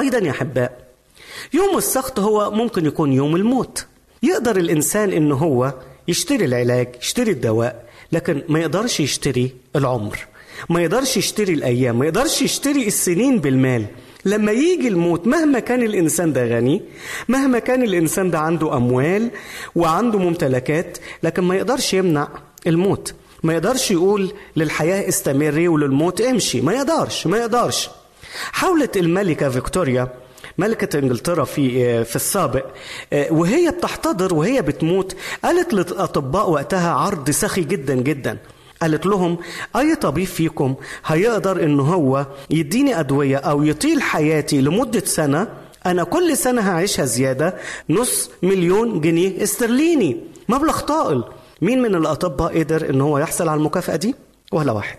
أيضا 0.00 0.18
يا 0.18 0.30
أحباء 0.30 0.78
يوم 1.54 1.78
السخط 1.78 2.18
هو 2.20 2.50
ممكن 2.50 2.86
يكون 2.86 3.12
يوم 3.12 3.36
الموت. 3.36 3.86
يقدر 4.22 4.56
الإنسان 4.56 5.12
ان 5.12 5.32
هو 5.32 5.74
يشتري 6.08 6.44
العلاج 6.44 6.88
يشتري 7.02 7.30
الدواء 7.30 7.84
لكن 8.12 8.42
ما 8.48 8.60
يقدرش 8.60 9.00
يشتري 9.00 9.54
العمر 9.76 10.18
ما 10.68 10.82
يقدرش 10.82 11.16
يشتري 11.16 11.52
الأيام 11.52 11.98
ما 11.98 12.04
يقدرش 12.06 12.42
يشتري 12.42 12.86
السنين 12.86 13.38
بالمال. 13.38 13.84
لما 14.24 14.52
يجي 14.52 14.88
الموت 14.88 15.26
مهما 15.26 15.58
كان 15.58 15.82
الإنسان 15.82 16.32
ده 16.32 16.44
غني 16.46 16.82
مهما 17.28 17.58
كان 17.58 17.82
الإنسان 17.82 18.30
ده 18.30 18.38
عنده 18.38 18.76
أموال 18.76 19.30
وعنده 19.74 20.18
ممتلكات 20.18 20.98
لكن 21.22 21.42
ما 21.44 21.56
يقدرش 21.56 21.94
يمنع 21.94 22.28
الموت. 22.66 23.14
ما 23.42 23.52
يقدرش 23.52 23.90
يقول 23.90 24.32
للحياة 24.56 25.08
استمري 25.08 25.68
وللموت 25.68 26.20
امشي. 26.20 26.60
ما 26.60 26.72
يقدرش 26.72 27.26
ما 27.26 27.38
يقدرش. 27.38 27.90
حاولت 28.52 28.96
الملكة 28.96 29.48
فيكتوريا 29.48 30.08
ملكة 30.58 30.98
إنجلترا 30.98 31.44
في 31.44 32.04
في 32.04 32.16
السابق 32.16 32.64
وهي 33.12 33.70
بتحتضر 33.70 34.34
وهي 34.34 34.62
بتموت 34.62 35.16
قالت 35.44 35.74
للأطباء 35.74 36.50
وقتها 36.50 36.90
عرض 36.90 37.30
سخي 37.30 37.60
جدا 37.60 37.94
جدا. 37.94 38.38
قالت 38.82 39.06
لهم 39.06 39.38
أي 39.76 39.94
طبيب 39.94 40.26
فيكم 40.26 40.74
هيقدر 41.06 41.64
إن 41.64 41.80
هو 41.80 42.26
يديني 42.50 43.00
أدوية 43.00 43.36
أو 43.36 43.62
يطيل 43.62 44.02
حياتي 44.02 44.60
لمدة 44.60 45.00
سنة؟ 45.04 45.48
أنا 45.86 46.04
كل 46.04 46.36
سنة 46.36 46.70
هعيشها 46.70 47.04
زيادة 47.04 47.54
نص 47.90 48.30
مليون 48.42 49.00
جنيه 49.00 49.42
استرليني. 49.42 50.16
مبلغ 50.48 50.80
طائل. 50.80 51.24
مين 51.62 51.82
من 51.82 51.94
الأطباء 51.94 52.58
قدر 52.58 52.90
إن 52.90 53.00
هو 53.00 53.18
يحصل 53.18 53.48
على 53.48 53.58
المكافأة 53.58 53.96
دي؟ 53.96 54.14
ولا 54.52 54.72
واحد. 54.72 54.98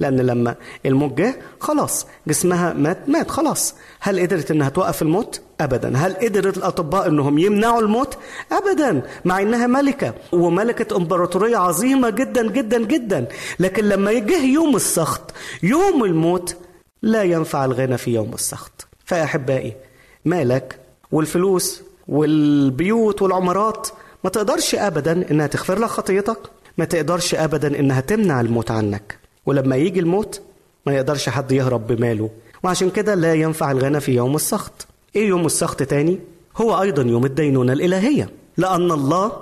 لأن 0.00 0.20
لما 0.20 0.54
الموت 0.86 1.12
جه 1.18 1.36
خلاص 1.60 2.06
جسمها 2.26 2.72
مات 2.72 3.08
مات 3.08 3.30
خلاص. 3.30 3.74
هل 4.00 4.20
قدرت 4.20 4.50
إنها 4.50 4.68
توقف 4.68 5.02
الموت؟ 5.02 5.40
أبدا. 5.60 5.96
هل 5.96 6.12
قدرت 6.14 6.56
الأطباء 6.56 7.08
إنهم 7.08 7.38
يمنعوا 7.38 7.80
الموت؟ 7.80 8.18
أبدا. 8.52 9.02
مع 9.24 9.42
إنها 9.42 9.66
ملكة 9.66 10.14
وملكة 10.32 10.96
إمبراطورية 10.96 11.56
عظيمة 11.56 12.10
جدا 12.10 12.50
جدا 12.52 12.84
جدا. 12.84 13.26
لكن 13.60 13.84
لما 13.84 14.10
يجه 14.10 14.44
يوم 14.44 14.76
السخط 14.76 15.34
يوم 15.62 16.04
الموت 16.04 16.56
لا 17.02 17.22
ينفع 17.22 17.64
الغنى 17.64 17.98
في 17.98 18.14
يوم 18.14 18.34
السخط. 18.34 18.86
فيا 19.04 19.24
أحبائي 19.24 19.76
مالك 20.24 20.78
والفلوس 21.12 21.82
والبيوت 22.08 23.22
والعمارات 23.22 23.88
ما 24.24 24.30
تقدرش 24.30 24.74
أبدا 24.74 25.30
إنها 25.30 25.46
تغفر 25.46 25.78
لك 25.78 25.88
خطيتك 25.88 26.38
ما 26.78 26.84
تقدرش 26.84 27.34
أبدا 27.34 27.80
إنها 27.80 28.00
تمنع 28.00 28.40
الموت 28.40 28.70
عنك. 28.70 29.18
ولما 29.48 29.76
يجي 29.76 30.00
الموت 30.00 30.40
ما 30.86 30.94
يقدرش 30.94 31.28
حد 31.28 31.52
يهرب 31.52 31.86
بماله. 31.86 32.30
وعشان 32.62 32.90
كده 32.90 33.14
لا 33.14 33.34
ينفع 33.34 33.70
الغنى 33.70 34.00
في 34.00 34.12
يوم 34.12 34.36
السخط. 34.36 34.86
إيه 35.16 35.28
يوم 35.28 35.46
السخط 35.46 35.82
تاني؟ 35.82 36.18
هو 36.56 36.82
أيضا 36.82 37.02
يوم 37.02 37.24
الدينونة 37.24 37.72
الإلهية. 37.72 38.30
لأن 38.56 38.92
الله 38.92 39.32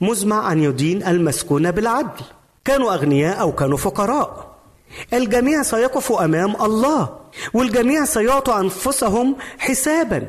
مزمع 0.00 0.52
أن 0.52 0.62
يدين 0.62 1.02
المسكون 1.02 1.70
بالعدل. 1.70 2.24
كانوا 2.64 2.94
أغنياء 2.94 3.40
أو 3.40 3.52
كانوا 3.52 3.76
فقراء. 3.76 4.50
الجميع 5.12 5.62
سيقف 5.62 6.12
أمام 6.12 6.62
الله. 6.62 7.08
والجميع 7.54 8.04
سيعطوا 8.04 8.60
أنفسهم 8.60 9.36
حسابا. 9.58 10.28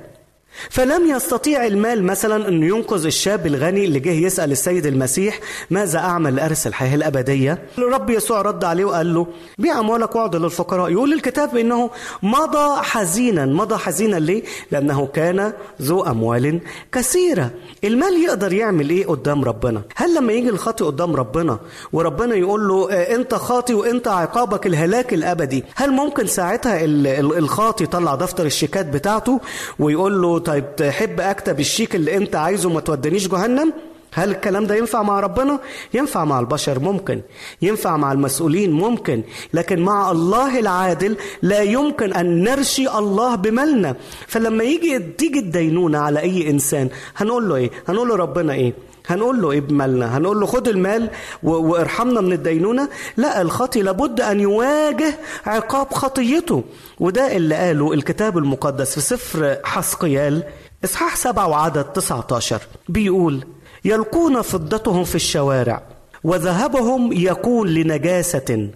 فلم 0.69 1.07
يستطيع 1.15 1.65
المال 1.65 2.03
مثلا 2.03 2.47
أن 2.47 2.63
ينقذ 2.63 3.05
الشاب 3.05 3.47
الغني 3.47 3.85
اللي 3.85 3.99
جه 3.99 4.11
يسأل 4.11 4.51
السيد 4.51 4.85
المسيح 4.85 5.39
ماذا 5.69 5.99
أعمل 5.99 6.35
لأرث 6.35 6.67
الحياة 6.67 6.95
الأبدية؟ 6.95 7.61
الرب 7.77 8.09
يسوع 8.09 8.41
رد 8.41 8.63
عليه 8.63 8.85
وقال 8.85 9.13
له 9.13 9.27
بيع 9.57 9.79
أموالك 9.79 10.15
واعد 10.15 10.35
للفقراء. 10.35 10.91
يقول 10.91 11.13
الكتاب 11.13 11.57
إنه 11.57 11.89
مضى 12.23 12.81
حزينا 12.81 13.45
مضى 13.45 13.75
حزينا 13.77 14.15
ليه؟ 14.15 14.43
لأنه 14.71 15.05
كان 15.07 15.53
ذو 15.81 16.03
أموال 16.03 16.59
كثيرة. 16.91 17.51
المال 17.83 18.13
يقدر 18.23 18.53
يعمل 18.53 18.89
إيه 18.89 19.05
قدام 19.07 19.43
ربنا؟ 19.43 19.81
هل 19.95 20.15
لما 20.15 20.33
يجي 20.33 20.49
الخاطي 20.49 20.83
قدام 20.83 21.15
ربنا 21.15 21.59
وربنا 21.93 22.35
يقول 22.35 22.67
له 22.67 22.91
أنت 22.93 23.35
خاطي 23.35 23.73
وأنت 23.73 24.07
عقابك 24.07 24.67
الهلاك 24.67 25.13
الأبدي 25.13 25.63
هل 25.75 25.91
ممكن 25.91 26.27
ساعتها 26.27 26.79
الخاطي 26.83 27.83
يطلع 27.83 28.15
دفتر 28.15 28.45
الشيكات 28.45 28.85
بتاعته 28.85 29.39
ويقول 29.79 30.21
له 30.21 30.39
طيب 30.45 30.75
تحب 30.75 31.19
اكتب 31.19 31.59
الشيك 31.59 31.95
اللي 31.95 32.17
انت 32.17 32.35
عايزه 32.35 32.69
ما 32.69 32.79
تودنيش 32.79 33.27
جهنم 33.27 33.73
هل 34.13 34.29
الكلام 34.29 34.65
ده 34.67 34.75
ينفع 34.75 35.03
مع 35.03 35.19
ربنا؟ 35.19 35.59
ينفع 35.93 36.25
مع 36.25 36.39
البشر 36.39 36.79
ممكن 36.79 37.21
ينفع 37.61 37.97
مع 37.97 38.11
المسؤولين 38.11 38.71
ممكن 38.71 39.23
لكن 39.53 39.79
مع 39.79 40.11
الله 40.11 40.59
العادل 40.59 41.17
لا 41.41 41.61
يمكن 41.61 42.13
أن 42.13 42.43
نرشي 42.43 42.89
الله 42.97 43.35
بمالنا 43.35 43.95
فلما 44.27 44.63
يجي 44.63 44.99
تيجي 44.99 45.39
الدينونة 45.39 45.97
على 45.97 46.19
أي 46.19 46.49
إنسان 46.49 46.89
هنقول 47.17 47.49
له 47.49 47.55
إيه؟ 47.55 47.71
هنقول 47.87 48.07
له 48.09 48.15
ربنا 48.15 48.53
إيه؟ 48.53 48.73
هنقول 49.07 49.41
له 49.41 49.51
إيه 49.51 49.61
بمالنا 49.61 50.17
هنقول 50.17 50.39
له 50.39 50.45
خد 50.45 50.67
المال 50.67 51.09
وارحمنا 51.43 52.21
من 52.21 52.33
الدينونة. 52.33 52.89
لا 53.17 53.41
الخطي 53.41 53.81
لابد 53.81 54.21
أن 54.21 54.39
يواجه 54.39 55.13
عقاب 55.45 55.93
خطيته. 55.93 56.63
وده 56.99 57.35
اللي 57.35 57.55
قاله 57.55 57.93
الكتاب 57.93 58.37
المقدس 58.37 58.93
في 58.93 59.01
سفر 59.01 59.57
حسقيال 59.63 60.43
إصحاح 60.85 61.15
سبعة 61.15 61.47
وعدد 61.47 61.83
19 61.83 62.61
بيقول 62.89 63.45
يلقون 63.85 64.41
فضتهم 64.41 65.03
في 65.03 65.15
الشوارع 65.15 65.81
وذهبهم 66.23 67.09
يكون 67.13 67.67
لنجاسة 67.67 68.69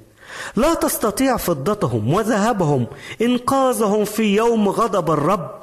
لا 0.56 0.74
تستطيع 0.74 1.38
فضتهم 1.38 2.14
وذهبهم 2.14 2.88
إنقاذهم 3.22 4.06
في 4.06 4.36
يوم 4.36 4.70
غضب 4.70 5.12
الرب 5.12 5.60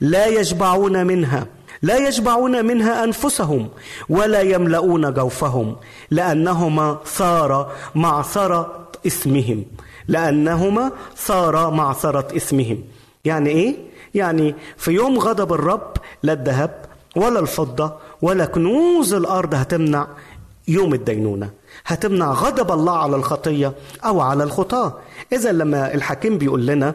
لا 0.00 0.26
يشبعون 0.26 1.06
منها 1.06 1.46
لا 1.82 2.08
يشبعون 2.08 2.64
منها 2.64 3.04
أنفسهم 3.04 3.68
ولا 4.08 4.40
يملؤون 4.40 5.14
جوفهم 5.14 5.76
لأنهما 6.10 6.98
صار 7.04 7.72
معصره 7.94 8.88
اسمهم 9.06 9.64
لأنهما 10.08 10.92
صار 11.16 11.70
معصره 11.70 12.36
اسمهم. 12.36 12.82
يعني 13.24 13.50
إيه؟ 13.50 13.76
يعني 14.14 14.54
في 14.76 14.90
يوم 14.90 15.18
غضب 15.18 15.52
الرب 15.52 15.92
لا 16.22 16.32
الذهب 16.32 16.84
ولا 17.16 17.40
الفضة 17.40 17.92
ولا 18.22 18.44
كنوز 18.46 19.14
الأرض 19.14 19.54
هتمنع 19.54 20.06
يوم 20.68 20.94
الدينونة 20.94 21.50
هتمنع 21.86 22.32
غضب 22.32 22.72
الله 22.72 22.98
على 22.98 23.16
الخطية 23.16 23.72
أو 24.04 24.20
على 24.20 24.44
الخطاة. 24.44 24.94
إذا 25.32 25.52
لما 25.52 25.94
الحكيم 25.94 26.38
بيقول 26.38 26.66
لنا 26.66 26.94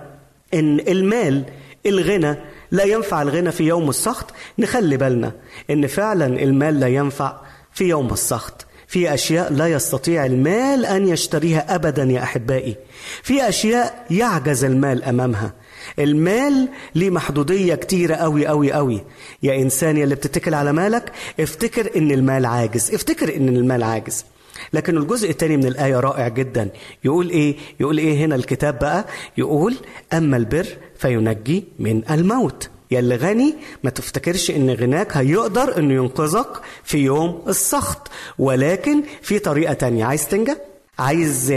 إن 0.54 0.80
المال 0.80 1.44
الغنى 1.86 2.36
لا 2.72 2.84
ينفع 2.84 3.22
الغنى 3.22 3.52
في 3.52 3.64
يوم 3.64 3.90
السخط 3.90 4.26
نخلي 4.60 4.98
بالنا 4.98 5.32
إن 5.70 5.88
فعلا 5.88 6.26
المال 6.26 6.80
لا 6.80 6.88
ينفع 6.88 7.36
في 7.74 7.84
يوم 7.84 8.14
السخط. 8.14 8.66
في 8.88 9.14
أشياء 9.14 9.54
لا 9.54 9.68
يستطيع 9.68 10.26
المال 10.26 10.86
أن 10.86 11.08
يشتريها 11.08 11.76
ابدا 11.76 12.04
يا 12.04 12.24
أحبائي. 12.24 12.76
في 13.24 13.50
أشياء 13.50 14.06
يعجز 14.10 14.64
المال 14.64 15.04
أمامها. 15.04 15.54
المال 16.00 16.70
ليه 16.96 17.10
محدودية 17.10 17.76
كتيرة 17.76 18.16
قوي 18.16 18.48
قوي 18.48 18.72
قوي 18.72 19.04
يا 19.44 19.56
إنسان 19.56 19.98
يا 19.98 20.04
اللي 20.04 20.16
بتتكل 20.16 20.54
على 20.54 20.74
مالك 20.74 21.12
افتكر 21.40 21.92
إن 21.96 22.12
المال 22.12 22.46
عاجز 22.46 22.94
افتكر 22.94 23.36
إن 23.36 23.50
المال 23.50 23.84
عاجز. 23.84 24.26
لكن 24.74 24.98
الجزء 24.98 25.30
الثاني 25.30 25.58
من 25.58 25.66
الآية 25.68 26.00
رائع 26.00 26.28
جدا. 26.28 26.70
يقول 27.04 27.30
إيه؟ 27.30 27.56
يقول 27.80 27.98
إيه 27.98 28.26
هنا 28.26 28.36
الكتاب 28.36 28.80
بقى؟ 28.80 29.06
يقول 29.38 29.76
أما 30.14 30.38
البر 30.38 30.68
فينجي 30.98 31.64
من 31.80 32.02
الموت. 32.12 32.70
يا 32.92 33.00
اللي 33.00 33.16
غني 33.16 33.56
ما 33.84 33.90
تفتكرش 33.90 34.52
إن 34.52 34.70
غناك 34.70 35.18
هيقدر 35.18 35.78
إنه 35.78 35.94
ينقذك 35.94 36.48
في 36.84 36.98
يوم 36.98 37.44
السخط. 37.48 38.08
ولكن 38.40 39.04
في 39.22 39.40
طريقة 39.40 39.74
تانية. 39.74 40.06
عايز 40.06 40.28
تنجح 40.28 40.56
عايز 41.02 41.52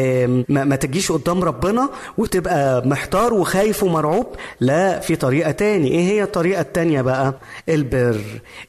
ما, 0.48 0.64
ما 0.64 0.76
تجيش 0.76 1.12
قدام 1.12 1.44
ربنا 1.44 1.90
وتبقى 2.18 2.88
محتار 2.88 3.34
وخايف 3.34 3.82
ومرعوب. 3.82 4.26
لا 4.60 5.00
في 5.00 5.16
طريقة 5.16 5.50
تاني. 5.50 5.88
إيه 5.88 6.00
هي 6.04 6.22
الطريقة 6.22 6.60
التانية 6.60 7.02
بقى؟ 7.02 7.34
البر 7.68 8.20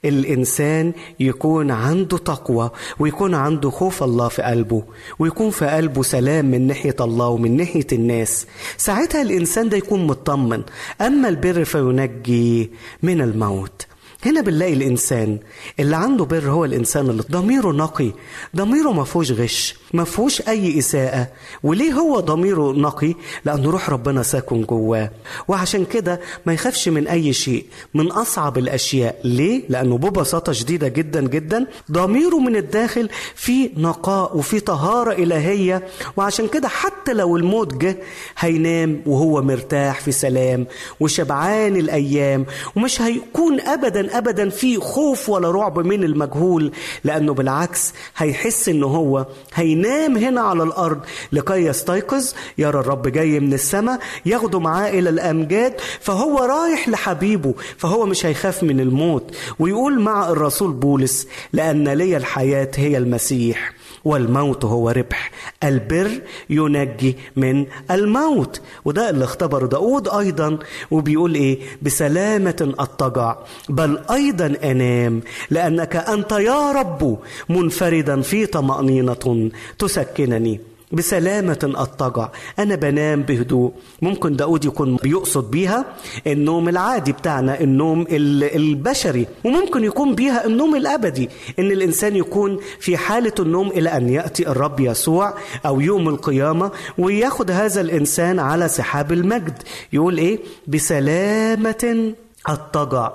الإنسان 0.05 0.93
يكون 1.19 1.71
عنده 1.71 2.17
تقوى 2.17 2.69
ويكون 2.99 3.33
عنده 3.35 3.69
خوف 3.69 4.03
الله 4.03 4.27
في 4.27 4.41
قلبه 4.41 4.83
ويكون 5.19 5.49
في 5.49 5.65
قلبه 5.65 6.03
سلام 6.03 6.45
من 6.45 6.67
ناحية 6.67 6.95
الله 7.01 7.27
ومن 7.27 7.57
ناحية 7.57 7.87
الناس. 7.91 8.45
ساعتها 8.77 9.21
الإنسان 9.21 9.69
ده 9.69 9.77
يكون 9.77 10.07
مطمن. 10.07 10.63
أما 11.01 11.29
البر 11.29 11.63
فينجي 11.63 12.71
من 13.03 13.21
الموت. 13.21 13.85
هنا 14.25 14.41
بنلاقي 14.41 14.73
الإنسان 14.73 15.39
اللي 15.79 15.95
عنده 15.95 16.25
بر 16.25 16.49
هو 16.49 16.65
الإنسان 16.65 17.09
اللي 17.09 17.23
ضميره 17.31 17.71
نقي 17.71 18.11
ضميره 18.55 18.91
ما 18.91 19.03
فيهوش 19.03 19.31
غش 19.31 19.75
ما 19.93 20.03
فيهوش 20.03 20.41
أي 20.47 20.79
إساءة 20.79 21.27
وليه 21.63 21.93
هو 21.93 22.19
ضميره 22.19 22.71
نقي؟ 22.71 23.13
لأن 23.45 23.63
روح 23.65 23.89
ربنا 23.89 24.23
ساكن 24.23 24.61
جواه. 24.61 25.11
وعشان 25.47 25.85
كده 25.85 26.19
ما 26.45 26.53
يخافش 26.53 26.89
من 26.89 27.07
أي 27.07 27.33
شيء 27.33 27.65
من 27.93 28.11
أصعب 28.11 28.57
الأشياء. 28.57 29.19
ليه؟ 29.23 29.63
لأنه 29.69 29.97
ببساطة 29.97 30.51
شديدة 30.51 30.87
جدا 30.87 31.21
جدا 31.27 31.65
ضميره 31.91 32.39
من 32.39 32.55
الداخل 32.55 33.09
في 33.35 33.69
نقاء 33.77 34.37
وفي 34.37 34.59
طهارة 34.59 35.11
إلهية. 35.11 35.87
وعشان 36.17 36.47
كده 36.47 36.67
حتى 36.67 37.13
لو 37.13 37.37
الموت 37.37 37.73
جه 37.73 37.97
هينام 38.37 39.01
وهو 39.05 39.41
مرتاح 39.41 39.99
في 40.01 40.11
سلام 40.11 40.67
وشبعان 40.99 41.75
الأيام 41.75 42.45
ومش 42.75 43.01
هيكون 43.01 43.59
ابدا 43.59 44.14
ابدا 44.17 44.49
في 44.49 44.77
خوف 44.79 45.29
ولا 45.29 45.51
رعب 45.51 45.79
من 45.79 46.03
المجهول 46.03 46.71
لأنه 47.03 47.33
بالعكس 47.33 47.93
هيحس 48.17 48.69
إن 48.69 48.83
هو 48.83 49.25
هينام 49.53 50.17
هنا 50.17 50.41
على 50.41 50.63
الأرض. 50.63 50.99
لكي 51.31 51.53
يستيقظ 51.65 52.33
يرى 52.57 52.79
الرب 52.79 53.07
جاي 53.07 53.39
من 53.39 53.53
السماء 53.53 53.99
ياخده 54.25 54.59
معاه 54.59 54.89
إلى 54.89 55.09
الأمجاد 55.09 55.73
فهو 55.99 56.37
رايح 56.39 56.89
لحبيبه 56.89 57.53
فهو 57.77 58.05
مش 58.05 58.25
هيخاف 58.25 58.63
من 58.63 58.79
الموت. 58.79 59.35
ويقول 59.59 59.99
مع 59.99 60.29
الرسول 60.29 60.71
بولس 60.73 61.27
لأن 61.53 61.87
لي 61.87 62.17
الحياة 62.17 62.71
هي 62.75 62.97
المسيح. 62.97 63.73
والموت 64.05 64.65
هو 64.65 64.89
ربح. 64.89 65.31
البر 65.63 66.11
ينجي 66.49 67.17
من 67.35 67.65
الموت. 67.91 68.61
وده 68.85 69.09
اللي 69.09 69.23
اختبره 69.25 69.67
داود 69.67 70.07
أيضا 70.07 70.57
وبيقول 70.91 71.35
إيه؟ 71.35 71.59
بسلامة 71.81 72.73
أضطجع 72.79 73.35
بل 73.69 73.99
أيضا 74.11 74.53
أنام 74.63 75.21
لأنك 75.49 75.95
أنت 75.95 76.31
يا 76.31 76.71
رب 76.71 77.17
منفردا 77.49 78.21
في 78.21 78.45
طمأنينة 78.45 79.49
تسكنني. 79.79 80.74
بسلامة 80.91 81.59
أضطجع 81.75 82.29
أنا 82.59 82.75
بنام 82.75 83.21
بهدوء. 83.21 83.71
ممكن 84.01 84.35
داود 84.35 84.65
يكون 84.65 84.95
بيقصد 84.95 85.51
بيها 85.51 85.85
النوم 86.27 86.69
العادي 86.69 87.11
بتاعنا 87.11 87.59
النوم 87.59 88.01
ال- 88.01 88.55
البشري. 88.55 89.27
وممكن 89.43 89.83
يكون 89.83 90.15
بيها 90.15 90.45
النوم 90.45 90.75
الأبدي. 90.75 91.29
إن 91.59 91.71
الإنسان 91.71 92.15
يكون 92.15 92.59
في 92.79 92.97
حالة 92.97 93.33
النوم 93.39 93.67
إلى 93.69 93.89
أن 93.97 94.09
يأتي 94.09 94.47
الرب 94.47 94.79
يسوع 94.79 95.33
أو 95.65 95.81
يوم 95.81 96.09
القيامة 96.09 96.71
وياخد 96.97 97.51
هذا 97.51 97.81
الإنسان 97.81 98.39
على 98.39 98.67
سحاب 98.67 99.11
المجد. 99.11 99.63
يقول 99.93 100.17
إيه؟ 100.17 100.39
بسلامة 100.67 102.13
أضطجع 102.47 103.11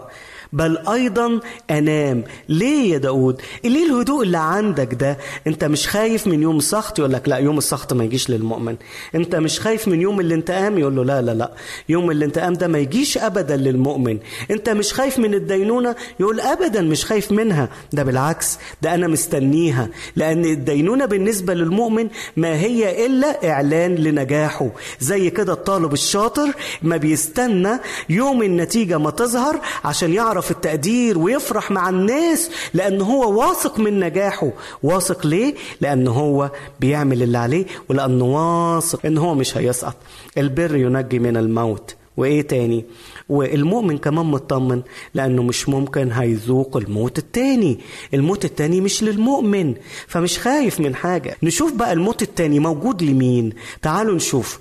بل 0.52 0.78
أيضا 0.88 1.40
أنام. 1.70 2.24
ليه 2.48 2.92
يا 2.92 2.98
داود 2.98 3.40
ليه 3.64 3.86
الهدوء 3.86 4.22
اللي 4.22 4.38
عندك 4.38 4.94
ده؟ 4.94 5.18
أنت 5.46 5.64
مش 5.64 5.88
خايف 5.88 6.26
من 6.26 6.42
يوم 6.42 6.56
السخط؟ 6.58 6.98
يقول 6.98 7.12
لك 7.12 7.28
لا 7.28 7.36
يوم 7.36 7.58
السخط 7.58 7.92
ما 7.92 8.04
يجيش 8.04 8.30
للمؤمن. 8.30 8.76
أنت 9.14 9.34
مش 9.36 9.60
خايف 9.60 9.88
من 9.88 10.00
يوم 10.00 10.20
الانتقام؟ 10.20 10.78
يقول 10.78 10.96
له 10.96 11.04
لا 11.04 11.22
لا 11.22 11.34
لا. 11.34 11.50
يوم 11.88 12.10
الانتقام 12.10 12.52
ده 12.52 12.68
ما 12.68 12.78
يجيش 12.78 13.18
ابدا 13.18 13.56
للمؤمن. 13.56 14.18
أنت 14.50 14.68
مش 14.68 14.92
خايف 14.94 15.18
من 15.18 15.34
الدينونة؟ 15.34 15.96
يقول 16.20 16.40
ابدا 16.40 16.80
مش 16.82 17.04
خايف 17.04 17.32
منها. 17.32 17.68
ده 17.92 18.02
بالعكس 18.02 18.58
ده 18.82 18.94
أنا 18.94 19.06
مستنيها. 19.08 19.88
لأن 20.16 20.44
الدينونة 20.44 21.04
بالنسبة 21.04 21.54
للمؤمن 21.54 22.08
ما 22.36 22.54
هي 22.60 23.06
إلا 23.06 23.50
إعلان 23.50 23.94
لنجاحه. 23.94 24.70
زي 25.00 25.30
كده 25.30 25.52
الطالب 25.52 25.92
الشاطر 25.92 26.52
ما 26.82 26.96
بيستنى 26.96 27.70
يوم 28.08 28.42
النتيجة 28.42 28.98
ما 28.98 29.10
تظهر 29.10 29.60
عشان 29.84 30.12
يعرف 30.14 30.39
التقدير 30.50 31.18
ويفرح 31.18 31.70
مع 31.70 31.88
الناس 31.88 32.50
لأن 32.74 33.00
هو 33.00 33.40
واثق 33.40 33.78
من 33.78 34.00
نجاحه. 34.00 34.50
واثق 34.82 35.26
ليه؟ 35.26 35.54
لأن 35.80 36.08
هو 36.08 36.50
بيعمل 36.80 37.22
اللي 37.22 37.38
عليه 37.38 37.66
ولأنه 37.88 38.24
واثق 38.24 39.06
إن 39.06 39.18
هو 39.18 39.34
مش 39.34 39.56
هيسقط. 39.56 39.96
البر 40.38 40.76
ينجي 40.76 41.18
من 41.18 41.36
الموت. 41.36 41.94
وإيه 42.16 42.42
تاني؟ 42.42 42.84
والمؤمن 43.28 43.98
كمان 43.98 44.26
مطمن 44.26 44.82
لأنه 45.14 45.42
مش 45.42 45.68
ممكن 45.68 46.12
هيذوق 46.12 46.76
الموت 46.76 47.18
التاني. 47.18 47.78
الموت 48.14 48.44
التاني 48.44 48.80
مش 48.80 49.02
للمؤمن 49.02 49.74
فمش 50.06 50.38
خايف 50.38 50.80
من 50.80 50.94
حاجة. 50.94 51.36
نشوف 51.42 51.72
بقى 51.72 51.92
الموت 51.92 52.22
التاني 52.22 52.58
موجود 52.58 53.02
لمين؟ 53.02 53.52
تعالوا 53.82 54.14
نشوف. 54.14 54.58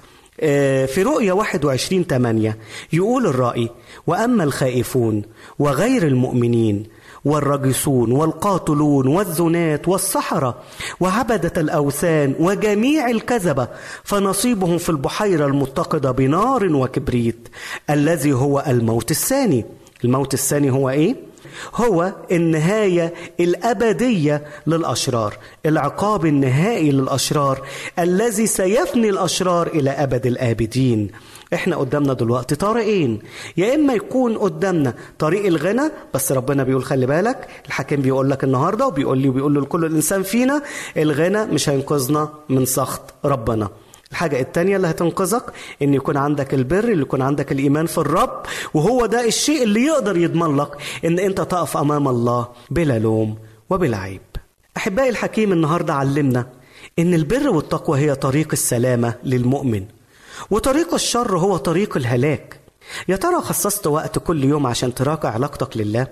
في 0.85 1.03
رؤيا 1.05 1.33
21 1.33 2.03
8 2.03 2.57
يقول 2.93 3.27
الرأي 3.27 3.69
وأما 4.07 4.43
الخائفون 4.43 5.21
وغير 5.59 6.07
المؤمنين 6.07 6.83
والرجسون 7.25 8.11
والقاتلون 8.11 9.07
والزنات 9.07 9.87
والسحرة 9.87 10.55
وعبدة 10.99 11.53
الأوثان 11.57 12.35
وجميع 12.39 13.09
الكذبة 13.09 13.67
فنصيبهم 14.03 14.77
في 14.77 14.89
البحيرة 14.89 15.45
المتقدة 15.45 16.11
بنار 16.11 16.75
وكبريت 16.75 17.47
الذي 17.89 18.33
هو 18.33 18.63
الموت 18.67 19.11
الثاني 19.11 19.65
الموت 20.03 20.33
الثاني 20.33 20.71
هو 20.71 20.89
إيه؟ 20.89 21.15
هو 21.75 22.13
النهاية 22.31 23.13
الأبدية 23.39 24.43
للأشرار 24.67 25.37
العقاب 25.65 26.25
النهائي 26.25 26.91
للأشرار 26.91 27.67
الذي 27.99 28.47
سيفني 28.47 29.09
الأشرار 29.09 29.67
إلى 29.67 29.89
أبد 29.89 30.25
الآبدين. 30.25 31.07
إحنا 31.53 31.75
قدامنا 31.75 32.13
دلوقتي 32.13 32.55
طريقين 32.55 33.19
يا 33.57 33.75
إما 33.75 33.93
يكون 33.93 34.37
قدامنا 34.37 34.93
طريق 35.19 35.45
الغنى 35.45 35.91
بس 36.13 36.31
ربنا 36.31 36.63
بيقول 36.63 36.83
خلي 36.83 37.05
بالك 37.05 37.47
الحكيم 37.65 38.01
بيقول 38.01 38.29
لك 38.29 38.43
النهارده 38.43 38.87
وبيقول 38.87 39.17
لي 39.17 39.29
وبيقول 39.29 39.61
لكل 39.61 39.85
الانسان 39.85 40.23
فينا 40.23 40.61
الغنى 40.97 41.45
مش 41.45 41.69
هينقذنا 41.69 42.29
من 42.49 42.65
سخط 42.65 43.01
ربنا. 43.25 43.69
الحاجة 44.11 44.39
التانية 44.41 44.75
اللي 44.75 44.87
هتنقذك 44.89 45.43
إن 45.81 45.93
يكون 45.93 46.17
عندك 46.17 46.53
البر 46.53 46.83
اللي 46.83 47.01
يكون 47.01 47.21
عندك 47.21 47.51
الإيمان 47.51 47.85
في 47.85 47.97
الرب 47.97 48.43
وهو 48.73 49.05
ده 49.05 49.25
الشيء 49.27 49.63
اللي 49.63 49.85
يقدر 49.85 50.17
يضمن 50.17 50.57
لك 50.57 50.69
إن 51.05 51.19
أنت 51.19 51.41
تقف 51.41 51.77
أمام 51.77 52.07
الله 52.07 52.47
بلا 52.69 52.99
لوم 52.99 53.37
وبلا 53.69 53.97
عيب. 53.97 54.21
أحبائي 54.77 55.09
الحكيم 55.09 55.51
النهاردة 55.53 55.93
علمنا 55.93 56.47
إن 56.99 57.13
البر 57.13 57.49
والتقوى 57.49 57.99
هي 57.99 58.15
طريق 58.15 58.47
السلامة 58.53 59.13
للمؤمن 59.23 59.85
وطريق 60.51 60.93
الشر 60.93 61.37
هو 61.37 61.57
طريق 61.57 61.97
الهلاك. 61.97 62.59
يا 63.07 63.15
ترى 63.15 63.35
خصصت 63.41 63.87
وقت 63.87 64.19
كل 64.19 64.43
يوم 64.43 64.67
عشان 64.67 64.93
تراقع 64.93 65.29
علاقتك 65.29 65.77
لله؟ 65.77 66.07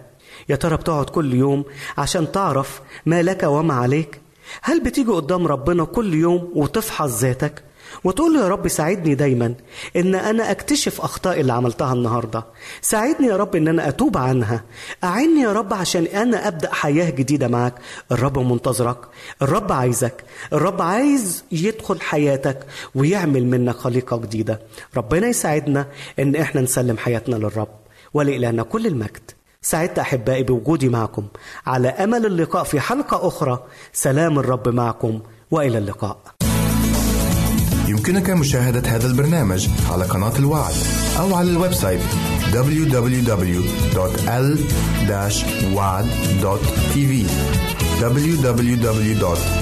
يا 0.50 0.56
ترى 0.56 0.78
بتقعد 0.78 1.10
كل 1.10 1.34
يوم 1.34 1.66
عشان 1.98 2.32
تعرف 2.32 2.82
ما 3.06 3.22
لك 3.24 3.44
وما 3.44 3.74
عليك؟ 3.74 4.22
هل 4.62 4.84
بتيجي 4.84 5.12
قدام 5.12 5.48
ربنا 5.48 5.84
كل 5.86 6.14
يوم 6.14 6.52
وتفحص 6.56 7.10
ذاتك؟ 7.22 7.64
وتقول 8.04 8.34
له 8.34 8.44
يا 8.44 8.48
رب 8.48 8.68
ساعدني 8.68 9.16
دايما 9.16 9.54
إن 9.96 10.16
أنا 10.16 10.52
أكتشف 10.52 11.02
أخطائي 11.02 11.42
اللي 11.42 11.54
عملتها 11.54 11.94
النهارده. 11.94 12.46
ساعدني 12.82 13.28
يا 13.28 13.38
رب 13.38 13.56
إن 13.56 13.68
أنا 13.68 13.88
أتوب 13.88 14.18
عنها. 14.18 14.64
اعني 15.04 15.42
يا 15.42 15.54
رب 15.54 15.74
عشان 15.74 16.04
أنا 16.04 16.48
أبدأ 16.48 16.74
حياة 16.74 17.10
جديدة 17.10 17.48
معاك. 17.48 17.74
الرب 18.12 18.40
منتظرك. 18.40 18.98
الرب 19.42 19.72
عايزك. 19.72 20.24
الرب 20.54 20.82
عايز 20.82 21.44
يدخل 21.52 22.02
حياتك 22.02 22.66
ويعمل 22.96 23.46
منك 23.46 23.76
خليقة 23.76 24.18
جديدة. 24.18 24.62
ربنا 24.98 25.28
يساعدنا 25.28 25.88
إن 26.20 26.36
إحنا 26.36 26.62
نسلم 26.62 26.98
حياتنا 26.98 27.36
للرب 27.36 27.70
ولإلهنا 28.14 28.64
كل 28.64 28.88
المجد. 28.88 29.32
سعدت 29.62 30.00
أحبائي 30.00 30.44
بوجودي 30.44 30.90
معكم. 30.90 31.28
على 31.66 31.88
أمل 31.88 32.26
اللقاء 32.26 32.64
في 32.64 32.80
حلقة 32.80 33.28
أخرى. 33.28 33.64
سلام 33.94 34.40
الرب 34.40 34.70
معكم. 34.70 35.22
وإلى 35.52 35.78
اللقاء. 35.78 36.47
يمكنك 38.08 38.30
مشاهدة 38.30 38.90
هذا 38.90 39.08
البرنامج 39.08 39.70
على 39.90 40.06
قناة 40.06 40.38
الوعد 40.40 40.74
أو 41.20 41.36
على 41.36 41.50
ال 41.52 41.74
website 41.74 42.02
www.al-waad.tv 42.54 43.08
www.al-waad.tv 48.02 49.58